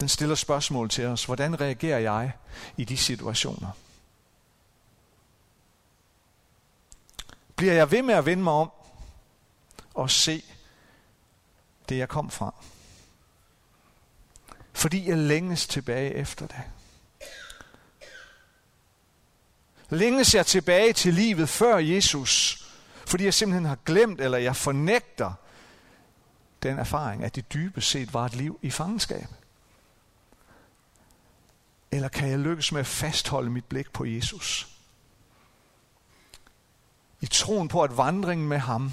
Den 0.00 0.08
stiller 0.08 0.34
spørgsmål 0.34 0.88
til 0.88 1.06
os. 1.06 1.24
Hvordan 1.24 1.60
reagerer 1.60 1.98
jeg 1.98 2.32
i 2.76 2.84
de 2.84 2.96
situationer? 2.96 3.70
Bliver 7.56 7.72
jeg 7.72 7.90
ved 7.90 8.02
med 8.02 8.14
at 8.14 8.26
vende 8.26 8.42
mig 8.42 8.52
om 8.52 8.70
og 9.94 10.10
se 10.10 10.42
det, 11.88 11.98
jeg 11.98 12.08
kom 12.08 12.30
fra? 12.30 12.54
Fordi 14.72 15.08
jeg 15.08 15.18
længes 15.18 15.66
tilbage 15.66 16.14
efter 16.14 16.46
det. 16.46 16.62
Længes 19.88 20.34
jeg 20.34 20.46
tilbage 20.46 20.92
til 20.92 21.14
livet 21.14 21.48
før 21.48 21.78
Jesus, 21.78 22.62
fordi 23.06 23.24
jeg 23.24 23.34
simpelthen 23.34 23.64
har 23.64 23.78
glemt, 23.84 24.20
eller 24.20 24.38
jeg 24.38 24.56
fornægter 24.56 25.32
den 26.62 26.78
erfaring, 26.78 27.24
at 27.24 27.34
det 27.34 27.52
dybest 27.52 27.90
set 27.90 28.14
var 28.14 28.26
et 28.26 28.34
liv 28.34 28.58
i 28.62 28.70
fangenskab? 28.70 29.26
Eller 31.90 32.08
kan 32.08 32.30
jeg 32.30 32.38
lykkes 32.38 32.72
med 32.72 32.80
at 32.80 32.86
fastholde 32.86 33.50
mit 33.50 33.64
blik 33.64 33.92
på 33.92 34.04
Jesus? 34.04 34.68
I 37.20 37.26
troen 37.26 37.68
på, 37.68 37.82
at 37.82 37.96
vandringen 37.96 38.48
med 38.48 38.58
ham 38.58 38.92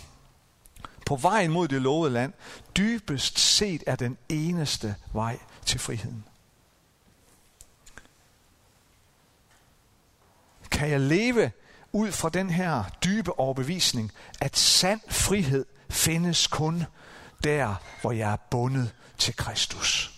på 1.06 1.16
vejen 1.16 1.52
mod 1.52 1.68
det 1.68 1.82
lovede 1.82 2.13
land 2.13 2.34
dybest 2.78 3.39
set 3.39 3.84
er 3.88 3.96
den 3.96 4.18
eneste 4.30 4.96
vej 5.13 5.39
til 5.66 5.80
friheden. 5.80 6.26
Kan 10.72 10.89
jeg 10.89 11.00
leve 11.00 11.52
ud 11.92 12.12
fra 12.12 12.30
den 12.30 12.50
her 12.50 12.84
dybe 13.04 13.39
overbevisning, 13.39 14.12
at 14.42 14.58
sand 14.58 15.02
frihed 15.10 15.66
findes 15.89 16.48
kun 16.48 16.84
der, 17.44 17.76
hvor 18.02 18.12
jeg 18.12 18.32
er 18.32 18.38
bundet 18.52 18.94
til 19.18 19.36
Kristus. 19.36 20.12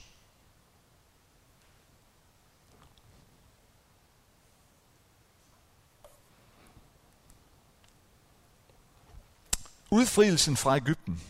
Udfrielsen 9.96 10.58
fra 10.58 10.76
Ægypten 10.76 11.22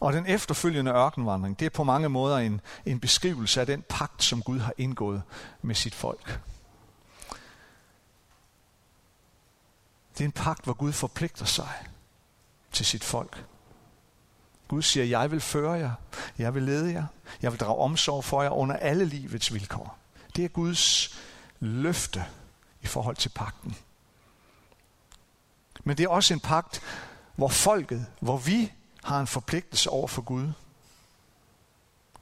og 0.00 0.12
den 0.12 0.26
efterfølgende 0.26 0.90
ørkenvandring, 0.90 1.58
det 1.58 1.66
er 1.66 1.70
på 1.70 1.84
mange 1.84 2.08
måder 2.08 2.38
en, 2.38 2.60
en 2.86 3.00
beskrivelse 3.00 3.60
af 3.60 3.66
den 3.66 3.84
pagt, 3.88 4.22
som 4.22 4.42
Gud 4.42 4.58
har 4.58 4.72
indgået 4.78 5.22
med 5.62 5.74
sit 5.74 5.94
folk. 5.94 6.40
Det 10.12 10.20
er 10.20 10.24
en 10.24 10.32
pagt, 10.32 10.64
hvor 10.64 10.72
Gud 10.72 10.92
forpligter 10.92 11.44
sig 11.44 11.68
til 12.72 12.86
sit 12.86 13.04
folk. 13.04 13.44
Gud 14.68 14.82
siger, 14.82 15.04
jeg 15.04 15.30
vil 15.30 15.40
føre 15.40 15.72
jer, 15.72 15.92
jeg 16.38 16.54
vil 16.54 16.62
lede 16.62 16.92
jer, 16.92 17.06
jeg 17.42 17.52
vil 17.52 17.60
drage 17.60 17.78
omsorg 17.78 18.24
for 18.24 18.42
jer 18.42 18.50
under 18.50 18.76
alle 18.76 19.04
livets 19.04 19.54
vilkår. 19.54 19.98
Det 20.36 20.44
er 20.44 20.48
Guds 20.48 21.16
løfte 21.60 22.24
i 22.82 22.86
forhold 22.86 23.16
til 23.16 23.28
pakten. 23.28 23.76
Men 25.84 25.96
det 25.96 26.04
er 26.04 26.08
også 26.08 26.34
en 26.34 26.40
pagt, 26.40 26.82
hvor 27.36 27.48
folket, 27.48 28.06
hvor 28.20 28.36
vi 28.36 28.72
har 29.04 29.20
en 29.20 29.26
forpligtelse 29.26 29.90
over 29.90 30.08
for 30.08 30.22
Gud. 30.22 30.52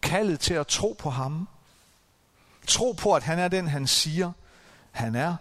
Kaldet 0.02 0.40
til 0.40 0.54
at 0.54 0.66
tro 0.66 0.96
på 0.98 1.10
ham. 1.10 1.48
Tro 2.66 2.92
på, 2.92 3.14
at 3.14 3.22
han 3.22 3.38
er 3.38 3.48
den, 3.48 3.68
han 3.68 3.86
siger, 3.86 4.32
han 4.90 5.14
er. 5.14 5.36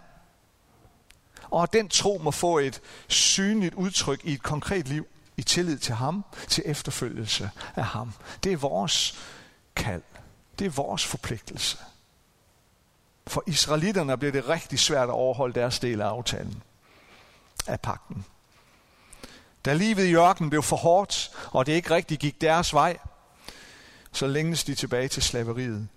Og 1.50 1.62
at 1.62 1.72
den 1.72 1.88
tro 1.88 2.20
må 2.22 2.30
få 2.30 2.58
et 2.58 2.80
synligt 3.08 3.74
udtryk 3.74 4.20
i 4.24 4.32
et 4.32 4.42
konkret 4.42 4.88
liv 4.88 5.06
i 5.36 5.42
tillid 5.42 5.78
til 5.78 5.94
ham, 5.94 6.24
til 6.48 6.62
efterfølgelse 6.66 7.50
af 7.76 7.84
ham. 7.84 8.12
Det 8.44 8.52
er 8.52 8.56
vores 8.56 9.18
kald. 9.76 10.02
Det 10.58 10.66
er 10.66 10.70
vores 10.70 11.04
forpligtelse. 11.04 11.78
For 13.26 13.42
israelitterne 13.46 14.16
blev 14.16 14.32
det 14.32 14.48
rigtig 14.48 14.78
svært 14.78 15.08
at 15.08 15.14
overholde 15.14 15.60
deres 15.60 15.78
del 15.78 16.00
af 16.00 16.06
aftalen, 16.06 16.62
af 17.68 17.80
pakten. 17.80 18.24
Da 19.64 19.72
livet 19.72 20.04
i 20.04 20.14
ørkenen 20.14 20.50
blev 20.50 20.62
for 20.62 20.76
hårdt, 20.76 21.30
og 21.52 21.66
det 21.66 21.72
ikke 21.72 21.94
rigtig 21.94 22.18
gik 22.18 22.40
deres 22.40 22.74
vej, 22.74 22.98
så 24.12 24.26
længes 24.26 24.64
de 24.64 24.74
tilbage 24.74 25.08
til 25.08 25.22
slaveriet 25.22 25.88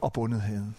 og 0.00 0.12
bundetheden. 0.12 0.76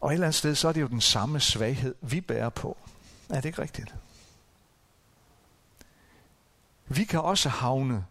Og 0.00 0.10
et 0.10 0.14
eller 0.14 0.26
andet 0.26 0.38
sted, 0.38 0.54
så 0.54 0.68
er 0.68 0.72
det 0.72 0.80
jo 0.80 0.86
den 0.86 1.00
samme 1.00 1.40
svaghed, 1.40 1.94
vi 2.00 2.20
bærer 2.20 2.48
på. 2.48 2.76
Er 3.28 3.34
det 3.34 3.44
ikke 3.44 3.62
rigtigt? 3.62 3.94
Vi 6.86 7.04
kan 7.04 7.20
også 7.20 7.48
havne 7.48 8.04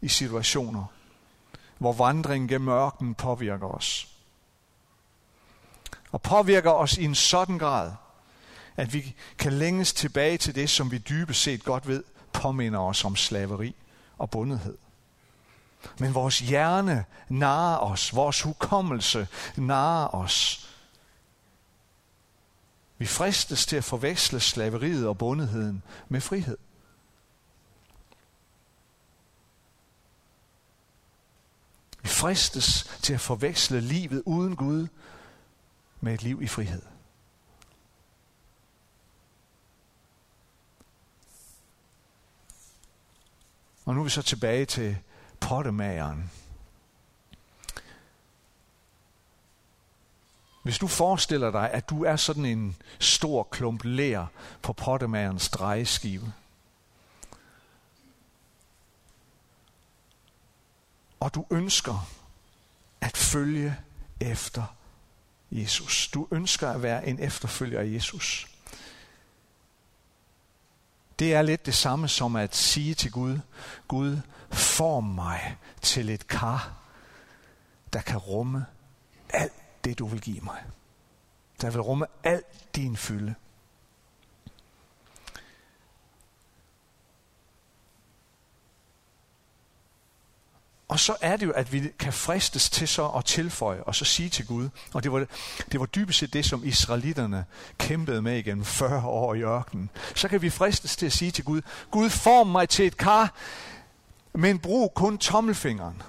i 0.00 0.08
situationer, 0.08 0.84
hvor 1.78 1.92
vandringen 1.92 2.48
gennem 2.48 2.68
ørkenen 2.68 3.14
påvirker 3.14 3.66
os. 3.66 4.15
Og 6.16 6.22
påvirker 6.22 6.70
os 6.70 6.98
i 6.98 7.04
en 7.04 7.14
sådan 7.14 7.58
grad, 7.58 7.92
at 8.76 8.94
vi 8.94 9.14
kan 9.38 9.52
længes 9.52 9.92
tilbage 9.92 10.38
til 10.38 10.54
det, 10.54 10.70
som 10.70 10.90
vi 10.90 10.98
dybest 10.98 11.42
set 11.42 11.64
godt 11.64 11.88
ved, 11.88 12.04
påminder 12.32 12.80
os 12.80 13.04
om 13.04 13.16
slaveri 13.16 13.74
og 14.18 14.30
bundethed. 14.30 14.78
Men 15.98 16.14
vores 16.14 16.38
hjerne 16.38 17.04
narer 17.28 17.78
os, 17.78 18.14
vores 18.14 18.42
hukommelse 18.42 19.28
narer 19.56 20.14
os. 20.14 20.68
Vi 22.98 23.06
fristes 23.06 23.66
til 23.66 23.76
at 23.76 23.84
forveksle 23.84 24.40
slaveriet 24.40 25.08
og 25.08 25.18
bundetheden 25.18 25.82
med 26.08 26.20
frihed. 26.20 26.58
Vi 32.02 32.08
fristes 32.08 32.98
til 33.02 33.14
at 33.14 33.20
forveksle 33.20 33.80
livet 33.80 34.22
uden 34.26 34.56
Gud 34.56 34.86
med 36.00 36.14
et 36.14 36.22
liv 36.22 36.42
i 36.42 36.46
frihed. 36.46 36.82
Og 43.84 43.94
nu 43.94 44.00
er 44.00 44.04
vi 44.04 44.10
så 44.10 44.22
tilbage 44.22 44.66
til 44.66 44.98
pottemageren. 45.40 46.30
Hvis 50.62 50.78
du 50.78 50.86
forestiller 50.86 51.50
dig, 51.50 51.70
at 51.70 51.90
du 51.90 52.04
er 52.04 52.16
sådan 52.16 52.44
en 52.44 52.76
stor 53.00 53.42
klump 53.42 53.84
lær 53.84 54.26
på 54.62 54.72
pottemagerens 54.72 55.48
drejeskive, 55.48 56.32
og 61.20 61.34
du 61.34 61.46
ønsker 61.50 62.08
at 63.00 63.16
følge 63.16 63.76
efter 64.20 64.75
Jesus. 65.62 66.08
Du 66.08 66.28
ønsker 66.30 66.70
at 66.70 66.82
være 66.82 67.06
en 67.06 67.20
efterfølger 67.20 67.80
af 67.80 67.86
Jesus. 67.86 68.48
Det 71.18 71.34
er 71.34 71.42
lidt 71.42 71.66
det 71.66 71.74
samme 71.74 72.08
som 72.08 72.36
at 72.36 72.56
sige 72.56 72.94
til 72.94 73.12
Gud, 73.12 73.38
Gud, 73.88 74.18
form 74.50 75.04
mig 75.04 75.56
til 75.82 76.10
et 76.10 76.26
kar, 76.26 76.72
der 77.92 78.00
kan 78.00 78.16
rumme 78.18 78.66
alt 79.30 79.84
det, 79.84 79.98
du 79.98 80.06
vil 80.06 80.20
give 80.20 80.40
mig. 80.40 80.64
Der 81.60 81.70
vil 81.70 81.80
rumme 81.80 82.06
alt 82.24 82.76
din 82.76 82.96
fylde. 82.96 83.34
Og 90.88 91.00
så 91.00 91.16
er 91.20 91.36
det 91.36 91.46
jo, 91.46 91.52
at 91.52 91.72
vi 91.72 91.88
kan 91.98 92.12
fristes 92.12 92.70
til 92.70 92.88
så 92.88 93.08
at 93.08 93.24
tilføje 93.24 93.82
og 93.82 93.94
så 93.94 94.04
sige 94.04 94.28
til 94.28 94.46
Gud, 94.46 94.68
og 94.94 95.02
det 95.02 95.12
var, 95.12 95.26
det 95.72 95.80
var 95.80 95.86
dybest 95.86 96.18
set 96.18 96.32
det, 96.32 96.44
som 96.44 96.64
israelitterne 96.64 97.44
kæmpede 97.78 98.22
med 98.22 98.38
igennem 98.38 98.64
40 98.64 99.06
år 99.06 99.34
i 99.34 99.42
ørkenen. 99.42 99.90
Så 100.14 100.28
kan 100.28 100.42
vi 100.42 100.50
fristes 100.50 100.96
til 100.96 101.06
at 101.06 101.12
sige 101.12 101.30
til 101.30 101.44
Gud, 101.44 101.62
Gud 101.90 102.10
form 102.10 102.46
mig 102.46 102.68
til 102.68 102.86
et 102.86 102.96
kar, 102.96 103.34
men 104.32 104.58
brug 104.58 104.94
kun 104.94 105.18
tommelfingeren. 105.18 106.02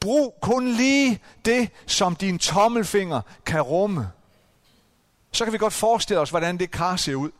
Brug 0.00 0.38
kun 0.42 0.68
lige 0.68 1.20
det, 1.44 1.70
som 1.86 2.16
din 2.16 2.38
tommelfinger 2.38 3.20
kan 3.46 3.60
rumme. 3.60 4.10
Så 5.32 5.44
kan 5.44 5.52
vi 5.52 5.58
godt 5.58 5.72
forestille 5.72 6.20
os, 6.20 6.30
hvordan 6.30 6.58
det 6.58 6.70
kar 6.70 6.96
ser 6.96 7.14
ud. 7.14 7.30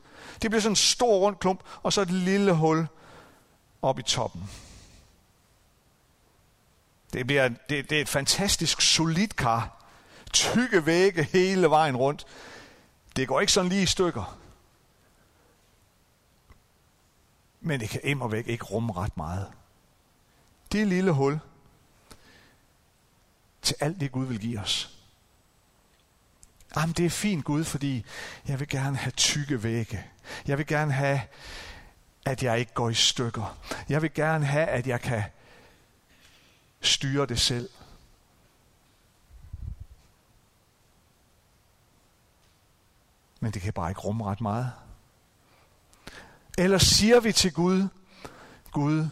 Det 0.42 0.50
bliver 0.50 0.60
sådan 0.60 0.72
en 0.72 0.76
stor 0.76 1.18
rund 1.18 1.36
klump, 1.36 1.60
og 1.82 1.92
så 1.92 2.00
et 2.00 2.10
lille 2.10 2.52
hul 2.52 2.86
op 3.82 3.98
i 3.98 4.02
toppen. 4.02 4.50
Det, 7.12 7.26
bliver, 7.26 7.48
det, 7.48 7.90
det 7.90 7.92
er 7.92 8.00
et 8.00 8.08
fantastisk 8.08 8.80
solidt 8.80 9.36
kar. 9.36 9.84
Tykke 10.32 10.86
vægge 10.86 11.22
hele 11.22 11.70
vejen 11.70 11.96
rundt. 11.96 12.26
Det 13.16 13.28
går 13.28 13.40
ikke 13.40 13.52
sådan 13.52 13.68
lige 13.68 13.82
i 13.82 13.86
stykker. 13.86 14.38
Men 17.60 17.80
det 17.80 17.88
kan 17.88 18.00
immer 18.04 18.28
væk 18.28 18.46
ikke 18.46 18.64
rumme 18.64 18.92
ret 18.92 19.16
meget. 19.16 19.52
Det 20.72 20.86
lille 20.86 21.12
hul 21.12 21.40
til 23.62 23.76
alt 23.80 24.00
det 24.00 24.12
Gud 24.12 24.26
vil 24.26 24.40
give 24.40 24.60
os. 24.60 24.96
Jamen, 26.76 26.92
det 26.92 27.06
er 27.06 27.10
fint 27.10 27.44
Gud, 27.44 27.64
fordi 27.64 28.04
jeg 28.48 28.60
vil 28.60 28.68
gerne 28.68 28.96
have 28.96 29.10
tykke 29.10 29.62
vægge. 29.62 30.04
Jeg 30.46 30.58
vil 30.58 30.66
gerne 30.66 30.92
have 30.92 31.20
at 32.26 32.42
jeg 32.42 32.58
ikke 32.58 32.74
går 32.74 32.90
i 32.90 32.94
stykker. 32.94 33.58
Jeg 33.88 34.02
vil 34.02 34.14
gerne 34.14 34.46
have, 34.46 34.66
at 34.66 34.86
jeg 34.86 35.00
kan 35.00 35.22
styre 36.80 37.26
det 37.26 37.40
selv. 37.40 37.68
Men 43.40 43.52
det 43.52 43.62
kan 43.62 43.72
bare 43.72 43.90
ikke 43.90 44.00
rumme 44.00 44.24
ret 44.24 44.40
meget. 44.40 44.72
Eller 46.58 46.78
siger 46.78 47.20
vi 47.20 47.32
til 47.32 47.52
Gud, 47.52 47.88
Gud, 48.72 49.08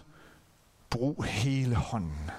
brug 0.90 1.25
hele 1.25 1.75
hånden. 1.75 2.31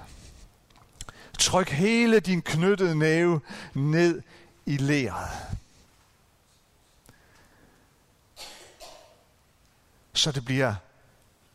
Tryk 1.39 1.69
hele 1.69 2.19
din 2.19 2.41
knyttede 2.41 2.95
næve 2.95 3.41
ned 3.73 4.21
i 4.65 4.77
leret. 4.77 5.29
Så 10.19 10.31
det 10.31 10.45
bliver 10.45 10.75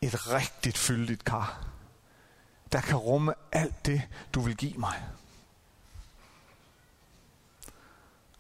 et 0.01 0.33
rigtigt 0.33 0.79
fyldigt 0.79 1.25
kar, 1.25 1.67
der 2.73 2.81
kan 2.81 2.97
rumme 2.97 3.35
alt 3.53 3.87
det, 3.87 4.03
du 4.35 4.41
vil 4.41 4.57
give 4.57 4.79
mig. 4.79 5.03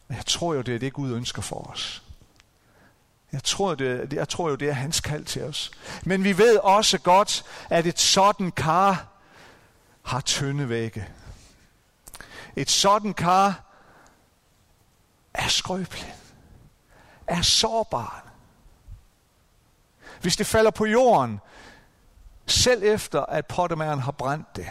Jeg 0.08 0.26
tror 0.26 0.54
jo, 0.54 0.62
det 0.62 0.74
er 0.74 0.78
det, 0.78 0.92
Gud 0.92 1.12
ønsker 1.12 1.42
for 1.42 1.70
os. 1.70 2.02
Jeg 3.32 3.42
tror, 3.44 3.74
det, 3.74 4.12
jeg 4.12 4.28
tror 4.28 4.48
jo, 4.48 4.54
det 4.54 4.68
er 4.68 4.72
hans 4.72 5.00
kald 5.00 5.24
til 5.24 5.42
os. 5.42 5.70
Men 6.04 6.24
vi 6.24 6.38
ved 6.38 6.58
også 6.58 6.98
godt, 6.98 7.44
at 7.70 7.86
et 7.86 8.00
sådan 8.00 8.52
kar 8.52 9.06
har 10.02 10.20
tynde 10.20 10.68
vægge. 10.68 11.08
Et 12.56 12.70
sådan 12.70 13.14
kar 13.14 13.64
er 15.34 15.48
skrøbeligt, 15.48 16.14
er 17.26 17.42
sårbar, 17.42 18.33
hvis 20.20 20.36
det 20.36 20.46
falder 20.46 20.70
på 20.70 20.84
jorden, 20.84 21.40
selv 22.46 22.82
efter 22.82 23.22
at 23.22 23.46
pottemæren 23.46 24.00
har 24.00 24.12
brændt 24.12 24.56
det, 24.56 24.66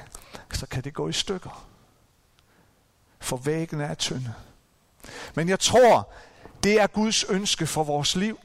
så 0.54 0.66
kan 0.66 0.84
det 0.84 0.94
gå 0.94 1.10
i 1.10 1.14
stykker. 1.14 1.68
For 3.20 3.38
væggene 3.38 3.84
er 3.84 3.94
tynde. 3.94 4.34
Men 5.36 5.50
jeg 5.50 5.60
tror, 5.60 6.10
det 6.64 6.82
er 6.82 6.88
Guds 6.88 7.24
ønske 7.24 7.68
for 7.68 7.84
vores 7.84 8.16
liv. 8.16 8.40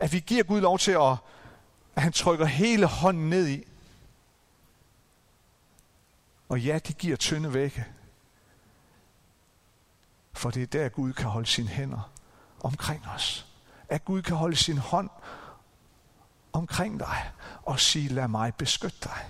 At 0.00 0.12
vi 0.12 0.20
giver 0.20 0.42
Gud 0.42 0.60
lov 0.60 0.78
til 0.78 0.92
at, 0.92 1.16
at 1.96 2.02
han 2.02 2.12
trykker 2.12 2.46
hele 2.46 2.86
hånden 2.86 3.30
ned 3.30 3.48
i. 3.48 3.64
Og 6.48 6.60
ja, 6.60 6.78
det 6.78 6.98
giver 6.98 7.16
tynde 7.16 7.54
vægge. 7.54 7.86
For 10.32 10.50
det 10.50 10.62
er 10.62 10.66
der, 10.66 10.88
Gud 10.88 11.12
kan 11.12 11.26
holde 11.26 11.46
sine 11.46 11.68
hænder 11.68 12.10
omkring 12.60 13.06
os. 13.14 13.46
At 13.88 14.04
Gud 14.04 14.22
kan 14.22 14.36
holde 14.36 14.56
sin 14.56 14.78
hånd 14.78 15.10
omkring 16.58 17.00
dig 17.00 17.30
og 17.62 17.80
sige, 17.80 18.08
lad 18.08 18.28
mig 18.28 18.54
beskytte 18.54 18.98
dig. 19.04 19.24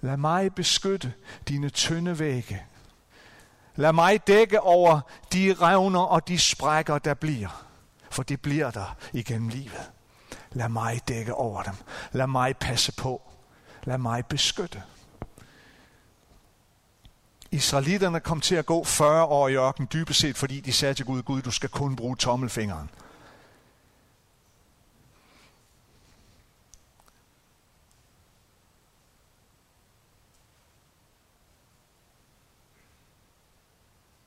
Lad 0.00 0.16
mig 0.16 0.54
beskytte 0.54 1.12
dine 1.48 1.68
tynde 1.68 2.18
vægge. 2.18 2.62
Lad 3.76 3.92
mig 3.92 4.26
dække 4.26 4.60
over 4.60 5.00
de 5.32 5.54
revner 5.60 6.00
og 6.00 6.28
de 6.28 6.38
sprækker, 6.38 6.98
der 6.98 7.14
bliver. 7.14 7.64
For 8.10 8.22
det 8.22 8.40
bliver 8.40 8.70
der 8.70 8.96
igennem 9.12 9.48
livet. 9.48 9.90
Lad 10.52 10.68
mig 10.68 11.00
dække 11.08 11.34
over 11.34 11.62
dem. 11.62 11.74
Lad 12.12 12.26
mig 12.26 12.56
passe 12.56 12.92
på. 12.92 13.22
Lad 13.84 13.98
mig 13.98 14.26
beskytte. 14.26 14.82
Israelitterne 17.50 18.20
kom 18.20 18.40
til 18.40 18.54
at 18.54 18.66
gå 18.66 18.84
40 18.84 19.24
år 19.24 19.48
i 19.48 19.56
ørken 19.56 19.88
dybest 19.92 20.20
set, 20.20 20.36
fordi 20.36 20.60
de 20.60 20.72
sagde 20.72 20.94
til 20.94 21.04
Gud, 21.04 21.22
Gud, 21.22 21.42
du 21.42 21.50
skal 21.50 21.68
kun 21.68 21.96
bruge 21.96 22.16
tommelfingeren. 22.16 22.90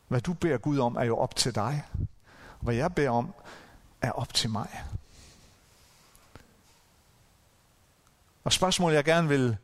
Hvad 0.10 0.22
du 0.22 0.34
beder 0.34 0.58
Gud 0.58 0.80
om, 0.80 0.96
er 0.96 1.04
jo 1.04 1.18
op 1.18 1.36
til 1.36 1.56
dig. 1.56 1.84
Hvad 2.60 2.76
jeg 2.76 2.96
beder 2.96 3.10
om, 3.10 3.34
er 4.02 4.12
op 4.12 4.34
til 4.34 4.50
mig. 4.50 4.84
Og 8.44 8.54
spørgsmålet, 8.54 8.96
jeg 8.96 9.04
gerne 9.04 9.28
vil 9.28 9.58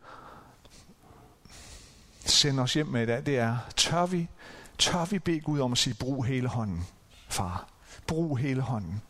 sende 2.26 2.64
os 2.64 2.74
hjem 2.74 2.88
med 2.88 3.04
i 3.04 3.06
dag, 3.06 3.26
det 3.26 3.38
er, 3.38 3.58
tør 3.76 4.06
vi, 4.06 4.30
tør 4.78 5.06
vi 5.06 5.20
bede 5.20 5.40
Gud 5.40 5.60
om 5.60 5.72
at 5.72 5.78
sige, 5.78 5.94
brug 5.94 6.26
hele 6.26 6.48
hånden, 6.48 6.86
far. 7.30 7.68
Brug 8.08 8.38
hele 8.38 8.62
hånden. 8.62 9.02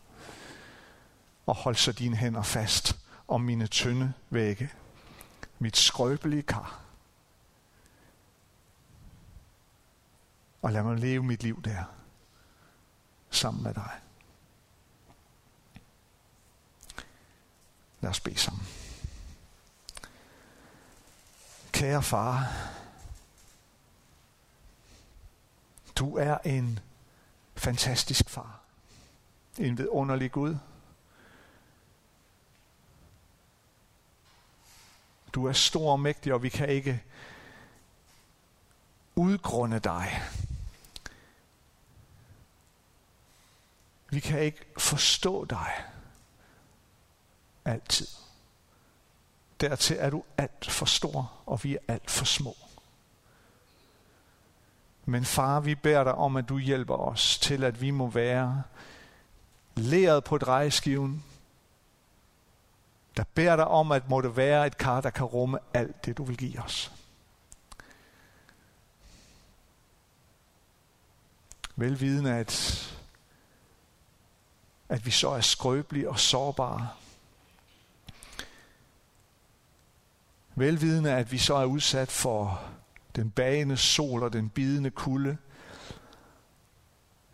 Og 1.46 1.54
hold 1.54 1.76
så 1.76 1.92
dine 1.92 2.16
hænder 2.16 2.42
fast 2.42 2.98
om 3.28 3.40
mine 3.40 3.66
tynde 3.66 4.12
vægge, 4.30 4.70
mit 5.58 5.76
skrøbelige 5.76 6.42
kar. 6.42 6.85
Og 10.66 10.72
lad 10.72 10.82
mig 10.82 10.98
leve 10.98 11.22
mit 11.22 11.42
liv 11.42 11.62
der, 11.62 11.84
sammen 13.30 13.62
med 13.62 13.74
dig. 13.74 14.00
Lad 18.00 18.10
os 18.10 18.20
bede 18.20 18.38
sammen. 18.38 18.66
Kære 21.72 22.02
far, 22.02 22.52
du 25.96 26.16
er 26.16 26.38
en 26.38 26.78
fantastisk 27.54 28.30
far. 28.30 28.60
En 29.58 29.78
vidunderlig 29.78 30.32
Gud. 30.32 30.56
Du 35.32 35.46
er 35.46 35.52
stor 35.52 35.92
og 35.92 36.00
mægtig, 36.00 36.34
og 36.34 36.42
vi 36.42 36.48
kan 36.48 36.68
ikke 36.68 37.02
udgrunde 39.16 39.78
dig. 39.78 40.22
Vi 44.08 44.20
kan 44.20 44.40
ikke 44.40 44.64
forstå 44.78 45.44
dig 45.44 45.84
altid. 47.64 48.06
Dertil 49.60 49.96
er 49.98 50.10
du 50.10 50.24
alt 50.36 50.70
for 50.70 50.86
stor, 50.86 51.32
og 51.46 51.64
vi 51.64 51.74
er 51.74 51.78
alt 51.88 52.10
for 52.10 52.24
små. 52.24 52.56
Men 55.04 55.24
far, 55.24 55.60
vi 55.60 55.74
beder 55.74 56.04
dig 56.04 56.14
om, 56.14 56.36
at 56.36 56.48
du 56.48 56.58
hjælper 56.58 56.94
os 56.94 57.38
til, 57.38 57.64
at 57.64 57.80
vi 57.80 57.90
må 57.90 58.10
være 58.10 58.62
læret 59.74 60.24
på 60.24 60.38
drejeskiven, 60.38 61.24
der 63.16 63.24
beder 63.34 63.56
dig 63.56 63.66
om, 63.66 63.92
at 63.92 64.08
må 64.08 64.20
det 64.20 64.36
være 64.36 64.66
et 64.66 64.78
kar, 64.78 65.00
der 65.00 65.10
kan 65.10 65.24
rumme 65.24 65.58
alt 65.74 66.04
det, 66.04 66.16
du 66.16 66.24
vil 66.24 66.36
give 66.36 66.62
os. 66.62 66.92
Velvidende, 71.76 72.34
at, 72.34 72.95
at 74.88 75.06
vi 75.06 75.10
så 75.10 75.30
er 75.30 75.40
skrøbelige 75.40 76.10
og 76.10 76.18
sårbare. 76.18 76.88
Velvidende, 80.54 81.12
at 81.12 81.32
vi 81.32 81.38
så 81.38 81.54
er 81.54 81.64
udsat 81.64 82.10
for 82.10 82.62
den 83.16 83.30
bagende 83.30 83.76
sol 83.76 84.22
og 84.22 84.32
den 84.32 84.48
bidende 84.48 84.90
kulde. 84.90 85.36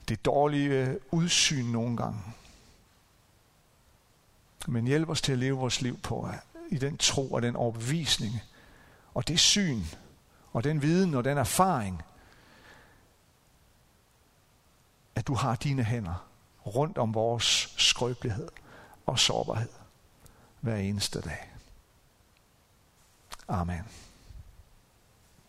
Det 0.09 0.25
dårlige 0.25 0.99
udsyn 1.11 1.65
nogle 1.65 1.97
gange. 1.97 2.21
Men 4.69 4.87
hjælp 4.87 5.09
os 5.09 5.23
til 5.23 5.33
at 5.33 5.39
leve 5.39 5.59
vores 5.59 5.81
liv 5.81 5.99
på 5.99 6.29
i 6.71 6.79
den 6.79 6.99
tro 6.99 7.33
og 7.33 7.43
den 7.43 7.57
overbevisning 7.57 8.35
og 9.15 9.29
det 9.29 9.41
syn 9.41 9.83
og 10.53 10.65
den 10.65 10.83
viden 10.83 11.15
og 11.15 11.25
den 11.25 11.39
erfaring, 11.39 12.03
at 15.15 15.27
du 15.27 15.35
har 15.35 15.57
dine 15.57 15.85
hænder 15.85 16.32
rundt 16.67 16.99
om 16.99 17.15
vores 17.15 17.75
skrøbelighed 17.77 18.49
og 19.07 19.19
sårbarhed 19.19 19.69
hver 20.61 20.77
eneste 20.77 21.21
dag. 21.21 21.51
Amen. 23.49 23.85